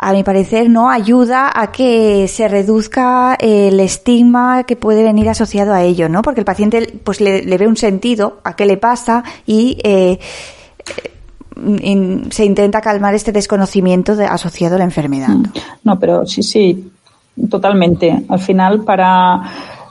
a 0.02 0.14
mi 0.14 0.24
parecer 0.24 0.70
no 0.70 0.90
ayuda 0.90 1.52
a 1.54 1.72
que 1.72 2.28
se 2.28 2.48
reduzca 2.48 3.36
el 3.40 3.80
estigma 3.80 4.64
que 4.64 4.76
puede 4.76 5.04
venir 5.04 5.30
asociado 5.30 5.74
a 5.74 5.84
ello, 5.84 6.10
¿no? 6.10 6.22
Porque 6.22 6.42
el 6.42 6.46
paciente 6.46 7.00
pues 7.04 7.22
le, 7.22 7.42
ve 7.58 7.68
un 7.68 7.78
sentido 7.78 8.40
a 8.44 8.56
qué 8.56 8.66
le 8.66 8.78
pasa 8.78 9.24
y 9.46 9.78
eh, 9.84 10.20
se 12.32 12.46
intenta 12.46 12.82
calmar 12.82 13.14
este 13.14 13.32
desconocimiento 13.32 14.14
asociado 14.28 14.76
a 14.76 14.80
la 14.80 14.86
enfermedad. 14.86 15.30
Mm. 15.30 15.44
No, 15.84 16.00
pero 16.00 16.26
sí, 16.26 16.42
sí, 16.42 16.92
totalmente. 17.50 18.24
Al 18.28 18.40
final, 18.40 18.82
para 18.82 19.42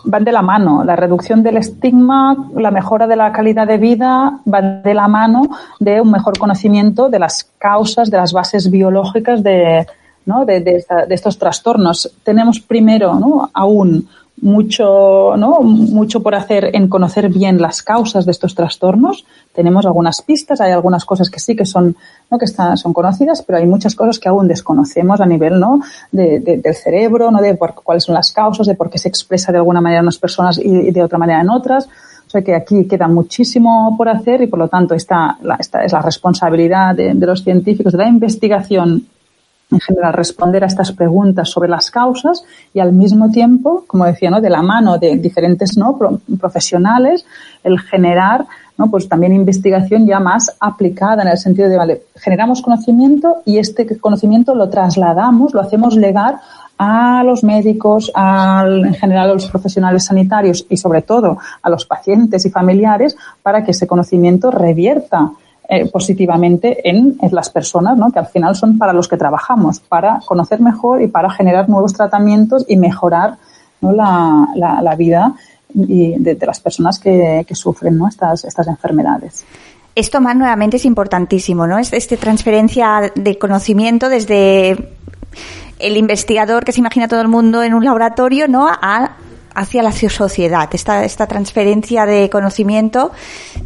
van 0.04 0.24
de 0.24 0.32
la 0.32 0.42
mano. 0.42 0.84
La 0.84 0.96
reducción 0.96 1.42
del 1.42 1.56
estigma, 1.56 2.36
la 2.54 2.70
mejora 2.70 3.06
de 3.06 3.16
la 3.16 3.32
calidad 3.32 3.66
de 3.66 3.78
vida 3.78 4.40
van 4.44 4.82
de 4.82 4.94
la 4.94 5.08
mano 5.08 5.42
de 5.78 6.00
un 6.00 6.10
mejor 6.10 6.38
conocimiento 6.38 7.08
de 7.08 7.18
las 7.18 7.50
causas, 7.58 8.10
de 8.10 8.16
las 8.16 8.32
bases 8.32 8.70
biológicas 8.70 9.42
de, 9.42 9.86
¿no? 10.26 10.44
de, 10.44 10.60
de, 10.60 10.84
de 11.08 11.14
estos 11.14 11.38
trastornos. 11.38 12.10
Tenemos 12.22 12.60
primero 12.60 13.14
¿no? 13.14 13.50
aún 13.52 14.08
mucho, 14.42 15.36
¿no? 15.36 15.60
mucho 15.62 16.22
por 16.22 16.34
hacer 16.34 16.70
en 16.74 16.88
conocer 16.88 17.28
bien 17.28 17.60
las 17.60 17.82
causas 17.82 18.24
de 18.24 18.32
estos 18.32 18.54
trastornos. 18.54 19.24
Tenemos 19.52 19.84
algunas 19.86 20.22
pistas, 20.22 20.60
hay 20.60 20.72
algunas 20.72 21.04
cosas 21.04 21.30
que 21.30 21.40
sí 21.40 21.54
que 21.54 21.66
son, 21.66 21.96
¿no? 22.30 22.38
que 22.38 22.44
están, 22.44 22.76
son 22.76 22.92
conocidas, 22.92 23.42
pero 23.42 23.58
hay 23.58 23.66
muchas 23.66 23.94
cosas 23.94 24.18
que 24.18 24.28
aún 24.28 24.48
desconocemos 24.48 25.20
a 25.20 25.26
nivel 25.26 25.60
¿no? 25.60 25.80
De, 26.12 26.40
del 26.40 26.74
cerebro, 26.74 27.30
¿no? 27.30 27.40
de 27.40 27.58
cuáles 27.58 28.04
son 28.04 28.14
las 28.14 28.32
causas, 28.32 28.66
de 28.66 28.74
por 28.74 28.88
qué 28.90 28.98
se 28.98 29.08
expresa 29.08 29.52
de 29.52 29.58
alguna 29.58 29.80
manera 29.80 30.00
en 30.00 30.04
unas 30.04 30.18
personas 30.18 30.58
y 30.58 30.90
de 30.90 31.02
otra 31.02 31.18
manera 31.18 31.40
en 31.40 31.50
otras. 31.50 31.86
O 32.26 32.30
sea 32.30 32.42
que 32.42 32.54
aquí 32.54 32.86
queda 32.86 33.08
muchísimo 33.08 33.94
por 33.98 34.08
hacer 34.08 34.40
y 34.42 34.46
por 34.46 34.60
lo 34.60 34.68
tanto 34.68 34.94
esta, 34.94 35.36
esta 35.58 35.84
es 35.84 35.92
la 35.92 36.00
responsabilidad 36.00 36.94
de 36.94 37.14
los 37.14 37.42
científicos 37.42 37.92
de 37.92 37.98
la 37.98 38.08
investigación 38.08 39.04
en 39.70 39.80
general 39.80 40.12
responder 40.12 40.64
a 40.64 40.66
estas 40.66 40.92
preguntas 40.92 41.48
sobre 41.48 41.68
las 41.68 41.90
causas 41.90 42.44
y 42.74 42.80
al 42.80 42.92
mismo 42.92 43.30
tiempo, 43.30 43.84
como 43.86 44.04
decía, 44.04 44.30
¿no? 44.30 44.40
de 44.40 44.50
la 44.50 44.62
mano 44.62 44.98
de 44.98 45.16
diferentes 45.16 45.76
¿no? 45.76 45.98
profesionales, 46.38 47.24
el 47.62 47.78
generar 47.80 48.46
¿no? 48.76 48.90
pues 48.90 49.08
también 49.08 49.32
investigación 49.32 50.06
ya 50.06 50.20
más 50.20 50.56
aplicada 50.58 51.22
en 51.22 51.28
el 51.28 51.38
sentido 51.38 51.68
de, 51.68 51.76
vale, 51.76 52.02
generamos 52.16 52.62
conocimiento 52.62 53.42
y 53.44 53.58
este 53.58 53.98
conocimiento 53.98 54.54
lo 54.54 54.68
trasladamos, 54.68 55.54
lo 55.54 55.60
hacemos 55.60 55.96
llegar 55.96 56.40
a 56.78 57.22
los 57.24 57.44
médicos, 57.44 58.10
al, 58.14 58.86
en 58.86 58.94
general 58.94 59.30
a 59.30 59.34
los 59.34 59.50
profesionales 59.50 60.06
sanitarios 60.06 60.64
y 60.70 60.78
sobre 60.78 61.02
todo 61.02 61.36
a 61.62 61.68
los 61.68 61.84
pacientes 61.84 62.46
y 62.46 62.50
familiares 62.50 63.16
para 63.42 63.62
que 63.62 63.72
ese 63.72 63.86
conocimiento 63.86 64.50
revierta 64.50 65.30
eh, 65.72 65.86
positivamente 65.86 66.88
en, 66.88 67.16
las 67.30 67.48
personas, 67.48 67.96
¿no? 67.96 68.10
que 68.10 68.18
al 68.18 68.26
final 68.26 68.56
son 68.56 68.76
para 68.76 68.92
los 68.92 69.06
que 69.06 69.16
trabajamos, 69.16 69.78
para 69.78 70.18
conocer 70.26 70.60
mejor 70.60 71.00
y 71.00 71.06
para 71.06 71.30
generar 71.30 71.68
nuevos 71.68 71.92
tratamientos 71.92 72.64
y 72.66 72.76
mejorar 72.76 73.36
la, 73.80 74.48
la, 74.56 74.94
vida 74.96 75.32
de, 75.68 76.36
las 76.44 76.58
personas 76.58 76.98
que, 76.98 77.44
que 77.46 77.54
sufren 77.54 77.96
¿no? 77.98 78.08
estas, 78.08 78.44
estas 78.44 78.66
enfermedades. 78.66 79.44
Esto 79.94 80.20
más 80.20 80.34
nuevamente 80.34 80.78
es 80.78 80.84
importantísimo, 80.84 81.68
¿no? 81.68 81.78
Es 81.78 81.92
esta 81.92 82.16
transferencia 82.16 83.12
de 83.14 83.38
conocimiento 83.38 84.08
desde 84.08 84.88
el 85.78 85.96
investigador 85.96 86.64
que 86.64 86.72
se 86.72 86.80
imagina 86.80 87.06
todo 87.06 87.20
el 87.20 87.28
mundo 87.28 87.62
en 87.62 87.74
un 87.74 87.84
laboratorio, 87.84 88.48
¿no? 88.48 88.66
A 88.68 89.12
hacia 89.54 89.82
la 89.82 89.92
sociedad, 89.92 90.68
esta, 90.72 91.04
esta 91.04 91.26
transferencia 91.26 92.06
de 92.06 92.30
conocimiento 92.30 93.10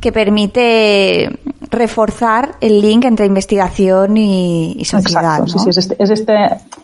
que 0.01 0.13
permite 0.13 1.31
reforzar 1.71 2.57
el 2.61 2.81
link 2.81 3.05
entre 3.05 3.27
investigación 3.27 4.17
y, 4.17 4.85
sociedad. 4.85 5.41
Exacto, 5.41 5.47
sí, 5.47 5.59
sí, 5.59 5.71
es 5.71 5.77
este, 5.79 6.03
es 6.03 6.11
este, 6.11 6.35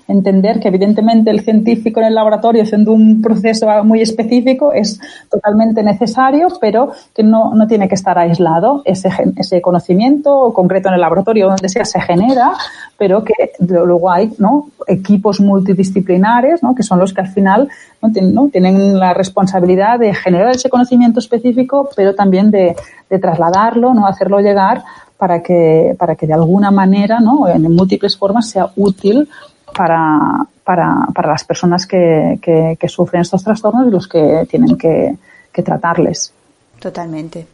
entender 0.08 0.60
que 0.60 0.68
evidentemente 0.68 1.30
el 1.30 1.40
científico 1.40 2.00
en 2.00 2.06
el 2.06 2.14
laboratorio 2.14 2.62
haciendo 2.62 2.92
un 2.92 3.22
proceso 3.22 3.66
muy 3.84 4.00
específico 4.00 4.72
es 4.72 5.00
totalmente 5.30 5.82
necesario, 5.82 6.48
pero 6.60 6.92
que 7.14 7.22
no, 7.22 7.54
no 7.54 7.66
tiene 7.66 7.88
que 7.88 7.94
estar 7.94 8.18
aislado. 8.18 8.82
Ese, 8.84 9.10
ese 9.36 9.60
conocimiento 9.60 10.52
concreto 10.52 10.88
en 10.88 10.94
el 10.94 11.00
laboratorio 11.00 11.48
donde 11.48 11.68
sea 11.68 11.84
se 11.84 12.00
genera, 12.00 12.52
pero 12.98 13.24
que 13.24 13.34
luego 13.60 14.10
hay 14.10 14.32
¿no? 14.38 14.68
equipos 14.86 15.40
multidisciplinares 15.40 16.62
¿no? 16.62 16.74
que 16.74 16.82
son 16.82 16.98
los 16.98 17.12
que 17.12 17.20
al 17.20 17.28
final 17.28 17.68
¿no? 18.02 18.48
tienen 18.48 18.89
la 18.98 19.14
responsabilidad 19.14 19.98
de 19.98 20.14
generar 20.14 20.50
ese 20.50 20.70
conocimiento 20.70 21.20
específico, 21.20 21.88
pero 21.94 22.14
también 22.14 22.50
de, 22.50 22.76
trasladarlo, 23.20 23.92
¿no? 23.92 24.06
hacerlo 24.06 24.38
llegar 24.40 24.82
para 25.18 25.42
que, 25.42 25.94
para 25.98 26.14
que 26.14 26.26
de 26.26 26.34
alguna 26.34 26.70
manera, 26.70 27.20
¿no? 27.20 27.48
en 27.48 27.62
múltiples 27.74 28.16
formas, 28.16 28.48
sea 28.48 28.70
útil 28.76 29.28
para, 29.76 30.46
para, 30.64 31.06
para 31.14 31.28
las 31.28 31.44
personas 31.44 31.86
que, 31.86 32.38
que, 32.40 32.76
que, 32.78 32.88
sufren 32.88 33.22
estos 33.22 33.42
trastornos 33.42 33.88
y 33.88 33.90
los 33.90 34.06
que 34.06 34.46
tienen 34.48 34.76
que, 34.76 35.16
que 35.52 35.62
tratarles. 35.62 36.32
Totalmente. 36.80 37.46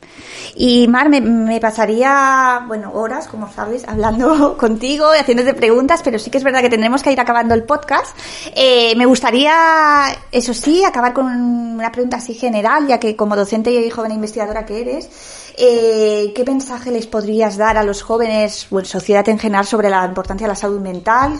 Y 0.54 0.86
Mar, 0.86 1.08
me, 1.08 1.60
pasaría, 1.60 2.62
bueno, 2.68 2.92
horas, 2.94 3.26
como 3.26 3.52
sabes, 3.52 3.82
hablando 3.88 4.56
contigo 4.58 5.12
y 5.16 5.18
haciéndote 5.18 5.52
preguntas, 5.52 6.00
pero 6.04 6.20
sí 6.20 6.30
que 6.30 6.38
es 6.38 6.44
verdad 6.44 6.60
que 6.60 6.70
tendremos 6.70 7.02
que 7.02 7.10
ir 7.10 7.18
acabando 7.18 7.52
el 7.52 7.64
podcast. 7.64 8.16
Eh, 8.54 8.94
me 8.96 9.04
gustaría, 9.04 10.06
eso 10.30 10.54
sí, 10.54 10.84
acabar 10.84 11.12
con 11.12 11.26
una 11.26 11.90
pregunta 11.90 12.18
así 12.18 12.34
general, 12.34 12.86
ya 12.86 13.00
que 13.00 13.16
como 13.16 13.34
docente 13.34 13.72
y 13.72 13.90
joven 13.90 14.12
investigadora 14.12 14.64
que 14.64 14.80
eres, 14.80 15.08
eh, 15.58 16.32
¿Qué 16.34 16.44
mensaje 16.44 16.90
les 16.90 17.06
podrías 17.06 17.56
dar 17.56 17.78
a 17.78 17.82
los 17.82 18.02
jóvenes 18.02 18.66
o 18.70 18.78
en 18.78 18.84
sociedad 18.84 19.26
en 19.28 19.38
general 19.38 19.64
sobre 19.64 19.88
la 19.88 20.04
importancia 20.04 20.46
de 20.46 20.50
la 20.50 20.54
salud 20.54 20.80
mental? 20.80 21.32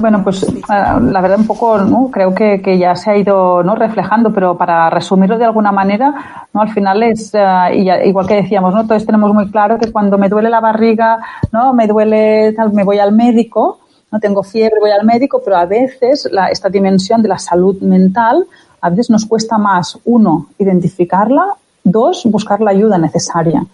bueno, 0.00 0.24
pues 0.24 0.44
ah, 0.68 0.98
la 1.00 1.20
verdad 1.20 1.38
un 1.38 1.46
poco, 1.46 2.10
creo 2.10 2.34
que, 2.34 2.60
que, 2.60 2.78
ya 2.78 2.96
se 2.96 3.10
ha 3.10 3.16
ido 3.16 3.62
¿no? 3.62 3.76
reflejando, 3.76 4.32
pero 4.32 4.56
para 4.56 4.90
resumirlo 4.90 5.38
de 5.38 5.44
alguna 5.44 5.70
manera, 5.70 6.48
¿no? 6.52 6.62
al 6.62 6.70
final 6.70 7.02
es, 7.04 7.32
uh, 7.34 7.72
igual 8.04 8.26
que 8.26 8.42
decíamos, 8.42 8.74
¿no? 8.74 8.86
todos 8.86 9.06
tenemos 9.06 9.32
muy 9.32 9.48
claro 9.50 9.78
que 9.78 9.92
cuando 9.92 10.18
me 10.18 10.28
duele 10.28 10.50
la 10.50 10.60
barriga, 10.60 11.18
¿no? 11.52 11.72
me 11.72 11.86
duele, 11.86 12.52
tal, 12.54 12.72
me 12.72 12.82
voy 12.82 12.98
al 12.98 13.12
médico, 13.12 13.78
no 14.10 14.18
tengo 14.18 14.42
fiebre, 14.42 14.80
voy 14.80 14.90
al 14.90 15.06
médico, 15.06 15.40
pero 15.44 15.56
a 15.56 15.64
veces 15.64 16.28
la, 16.32 16.48
esta 16.48 16.68
dimensión 16.68 17.22
de 17.22 17.28
la 17.28 17.38
salud 17.38 17.80
mental, 17.82 18.46
a 18.80 18.90
veces 18.90 19.10
nos 19.10 19.26
cuesta 19.26 19.58
más, 19.58 19.96
uno, 20.04 20.46
identificarla 20.58 21.54
Dos, 21.84 22.24
buscar 22.26 22.60
la 22.60 22.70
ayuda 22.70 22.98
necesaria. 22.98 23.64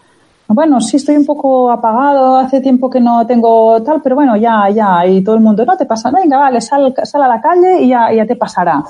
Bueno, 0.47 0.81
sí 0.81 0.99
estoy 0.99 1.17
un 1.17 1.25
poco 1.25 1.71
apagado, 1.71 2.37
hace 2.37 2.61
tiempo 2.61 2.91
que 2.91 3.01
no 3.01 3.27
tengo 3.27 3.83
tal, 3.83 4.03
pero 4.03 4.15
bueno, 4.15 4.37
ya, 4.37 4.69
ya, 4.69 5.07
y 5.07 5.25
todo 5.25 5.37
el 5.37 5.41
mundo, 5.41 5.65
no 5.65 5.77
te 5.77 5.87
pasa, 5.87 6.11
venga, 6.11 6.39
vale, 6.39 6.61
sal, 6.61 6.95
sal 7.03 7.23
a 7.23 7.29
la 7.29 7.41
calle 7.41 7.81
y 7.81 7.89
ya, 7.89 8.13
ya 8.13 8.27
te 8.27 8.37
pasará. 8.37 8.85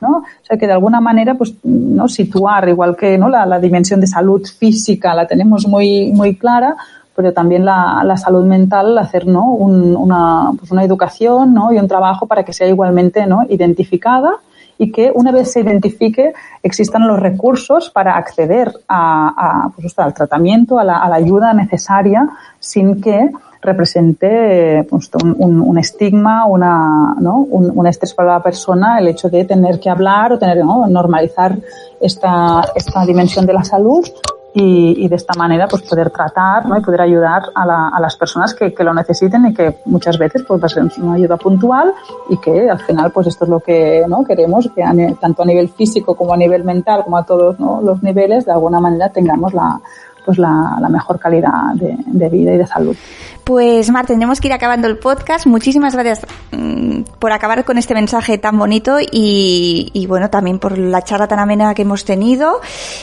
¿no? 0.00 0.18
O 0.18 0.24
sea 0.42 0.56
que 0.56 0.66
de 0.66 0.72
alguna 0.72 1.00
manera, 1.00 1.34
pues, 1.34 1.54
no 1.64 2.08
situar, 2.08 2.68
igual 2.68 2.96
que 2.96 3.18
¿no? 3.18 3.28
la, 3.28 3.44
la 3.44 3.58
dimensión 3.58 4.00
de 4.00 4.06
salud 4.06 4.46
física 4.46 5.14
la 5.14 5.26
tenemos 5.26 5.66
muy, 5.66 6.12
muy 6.12 6.36
clara, 6.36 6.76
pero 7.14 7.32
también 7.32 7.64
la, 7.64 8.02
la 8.04 8.16
salud 8.16 8.44
mental, 8.44 8.96
hacer 8.96 9.26
¿no? 9.26 9.52
Un, 9.52 9.94
una, 9.96 10.52
pues 10.58 10.70
una 10.70 10.84
educación 10.84 11.52
¿no? 11.52 11.72
y 11.72 11.78
un 11.78 11.88
trabajo 11.88 12.26
para 12.26 12.44
que 12.44 12.52
sea 12.52 12.68
igualmente 12.68 13.26
¿no? 13.26 13.44
identificada 13.48 14.38
y 14.80 14.90
que 14.90 15.12
una 15.14 15.30
vez 15.30 15.52
se 15.52 15.60
identifique 15.60 16.32
existan 16.62 17.06
los 17.06 17.20
recursos 17.20 17.90
para 17.90 18.16
acceder 18.16 18.72
a, 18.88 19.68
pues, 19.76 19.96
al 19.98 20.14
tratamiento, 20.14 20.78
a 20.78 20.84
la, 20.84 21.04
ayuda 21.04 21.52
necesaria 21.52 22.26
sin 22.58 22.98
que 22.98 23.30
represente 23.60 24.86
pues, 24.88 25.10
un, 25.38 25.78
estigma, 25.78 26.46
una, 26.46 27.14
¿no? 27.20 27.40
un, 27.40 27.86
estrés 27.86 28.14
para 28.14 28.32
la 28.32 28.42
persona 28.42 28.98
el 28.98 29.08
hecho 29.08 29.28
de 29.28 29.44
tener 29.44 29.78
que 29.78 29.90
hablar 29.90 30.32
o 30.32 30.38
tener 30.38 30.64
¿no? 30.64 30.86
normalizar 30.86 31.58
esta, 32.00 32.62
esta 32.74 33.04
dimensión 33.04 33.44
de 33.44 33.52
la 33.52 33.64
salud 33.64 34.02
y, 34.52 35.08
de 35.08 35.16
esta 35.16 35.34
manera 35.34 35.68
pues 35.68 35.82
poder 35.82 36.10
tratar 36.10 36.66
¿no? 36.66 36.76
y 36.76 36.80
poder 36.80 37.02
ayudar 37.02 37.50
a, 37.54 38.00
las 38.00 38.16
personas 38.16 38.54
que, 38.54 38.74
lo 38.80 38.94
necesiten 38.94 39.46
y 39.46 39.54
que 39.54 39.78
muchas 39.84 40.18
veces 40.18 40.42
pues 40.46 40.60
va 40.60 40.66
a 40.66 40.68
ser 40.68 40.84
una 40.98 41.14
ayuda 41.14 41.36
puntual 41.36 41.92
y 42.28 42.36
que 42.38 42.68
al 42.68 42.80
final 42.80 43.12
pues 43.12 43.28
esto 43.28 43.44
es 43.44 43.50
lo 43.50 43.60
que 43.60 44.04
¿no? 44.08 44.24
queremos 44.24 44.68
que 44.74 44.82
tanto 45.20 45.42
a 45.42 45.46
nivel 45.46 45.68
físico 45.68 46.14
como 46.14 46.32
a 46.32 46.36
nivel 46.36 46.64
mental 46.64 47.04
como 47.04 47.18
a 47.18 47.24
todos 47.24 47.58
los 47.58 48.02
niveles 48.02 48.44
de 48.46 48.52
alguna 48.52 48.80
manera 48.80 49.10
tengamos 49.10 49.54
la 49.54 49.80
pues 50.24 50.38
la, 50.38 50.78
mejor 50.90 51.18
calidad 51.18 51.74
de, 51.74 52.28
vida 52.28 52.54
y 52.54 52.58
de 52.58 52.66
salud. 52.66 52.96
Pues 53.44 53.90
Mar, 53.90 54.06
tenemos 54.06 54.40
que 54.40 54.48
ir 54.48 54.52
acabando 54.52 54.86
el 54.86 54.98
podcast. 54.98 55.46
Muchísimas 55.46 55.94
gracias 55.94 56.26
mm, 56.52 57.02
por 57.18 57.32
acabar 57.32 57.64
con 57.64 57.78
este 57.78 57.94
mensaje 57.94 58.38
tan 58.38 58.58
bonito 58.58 58.98
y, 59.00 60.06
bueno, 60.08 60.30
también 60.30 60.58
por 60.58 60.78
la 60.78 61.02
charla 61.02 61.26
tan 61.26 61.38
amena 61.38 61.74
que 61.74 61.82
hemos 61.82 62.04
tenido. 62.04 62.60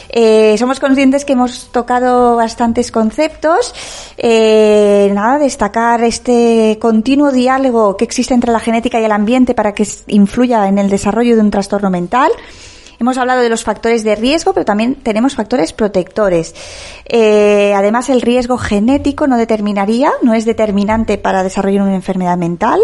Eh, 0.10 0.56
somos 0.58 0.80
conscientes 0.80 1.26
que 1.26 1.34
hemos 1.34 1.70
tocado 1.72 2.36
bastantes 2.36 2.92
conceptos. 2.92 3.74
Eh, 4.18 5.12
nada, 5.14 5.40
destacar 5.40 6.04
este 6.04 6.78
continuo 6.80 7.32
diálogo 7.32 7.98
que 7.98 8.06
existe 8.06 8.34
entre 8.34 8.52
la 8.52 8.60
genética 8.60 9.00
y 9.00 9.06
el 9.06 9.12
ambiente 9.12 9.54
para 9.54 9.74
que 9.74 9.88
influya 10.08 10.68
en 10.68 10.78
el 10.78 10.90
desarrollo 10.90 11.36
de 11.36 11.42
un 11.42 11.52
trastorno 11.52 11.90
mental. 11.90 12.32
Hemos 13.00 13.18
hablado 13.18 13.42
de 13.42 13.50
los 13.50 13.64
factores 13.64 14.04
de 14.04 14.16
riesgo, 14.16 14.54
pero 14.54 14.66
también 14.66 14.96
tenemos 14.96 15.36
factores 15.36 15.72
protectores. 15.72 16.56
Eh, 17.06 17.74
además, 17.76 18.10
el 18.10 18.22
riesgo 18.22 18.58
genético 18.58 19.28
no 19.28 19.38
determinaría, 19.38 20.12
no 20.24 20.34
es 20.34 20.46
determinante 20.46 21.18
para 21.18 21.44
desarrollar 21.44 21.84
una 21.84 21.96
enfermedad 21.96 22.38
mental. 22.38 22.80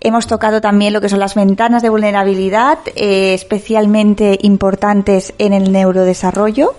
Hemos 0.00 0.26
tocado 0.26 0.60
también 0.60 0.92
lo 0.92 1.00
que 1.00 1.08
son 1.08 1.18
las 1.18 1.34
ventanas 1.34 1.82
de 1.82 1.88
vulnerabilidad, 1.88 2.78
eh, 2.94 3.34
especialmente 3.34 4.38
importantes 4.42 5.34
en 5.38 5.52
el 5.52 5.72
neurodesarrollo. 5.72 6.74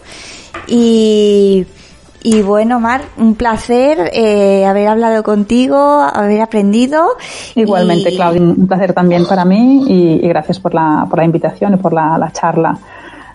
Y 0.68 1.66
y 2.28 2.42
bueno, 2.42 2.80
Mar, 2.80 3.04
un 3.18 3.36
placer 3.36 4.10
eh, 4.12 4.66
haber 4.66 4.88
hablado 4.88 5.22
contigo, 5.22 5.78
haber 5.78 6.42
aprendido. 6.42 7.06
Igualmente, 7.54 8.16
Claudia, 8.16 8.42
un 8.42 8.66
placer 8.66 8.94
también 8.94 9.28
para 9.28 9.46
mí 9.46 9.86
y, 9.88 10.28
gracias 10.28 10.60
por 10.60 10.74
la, 10.74 11.06
por 11.08 11.20
la 11.20 11.26
invitación 11.26 11.76
y 11.76 11.78
por 11.78 11.94
la, 11.94 12.32
charla 12.34 12.80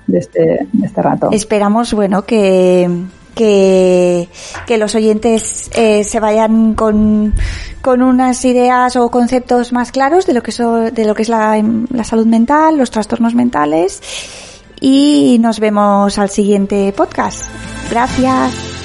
de 0.08 0.18
este, 0.18 0.66
de 0.72 0.86
este 0.86 1.02
rato. 1.02 1.28
Esperamos, 1.30 1.94
bueno, 1.94 2.22
que, 2.22 2.90
que, 3.32 4.28
que, 4.66 4.76
los 4.76 4.92
oyentes 4.96 5.70
eh, 5.76 6.02
se 6.02 6.18
vayan 6.18 6.74
con, 6.74 7.32
con 7.82 8.02
unas 8.02 8.44
ideas 8.44 8.96
o 8.96 9.08
conceptos 9.08 9.72
más 9.72 9.92
claros 9.92 10.26
de 10.26 10.32
lo 10.32 10.42
que, 10.42 10.50
de 10.50 11.04
lo 11.04 11.14
que 11.14 11.22
es 11.22 11.28
la, 11.28 11.62
la 11.90 12.02
salud 12.02 12.26
mental, 12.26 12.76
los 12.76 12.90
trastornos 12.90 13.36
mentales. 13.36 14.02
Y 14.80 15.38
nos 15.40 15.60
vemos 15.60 16.18
al 16.18 16.30
siguiente 16.30 16.92
podcast. 16.92 17.44
Gracias. 17.88 18.79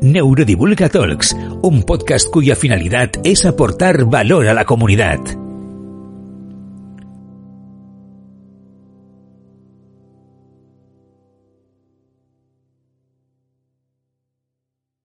Neurodivulga 0.00 0.88
Talks, 0.88 1.36
un 1.62 1.82
podcast 1.82 2.30
cuya 2.30 2.56
finalidad 2.56 3.10
es 3.24 3.44
aportar 3.44 4.04
valor 4.04 4.48
a 4.48 4.54
la 4.54 4.64
comunidad. 4.64 5.18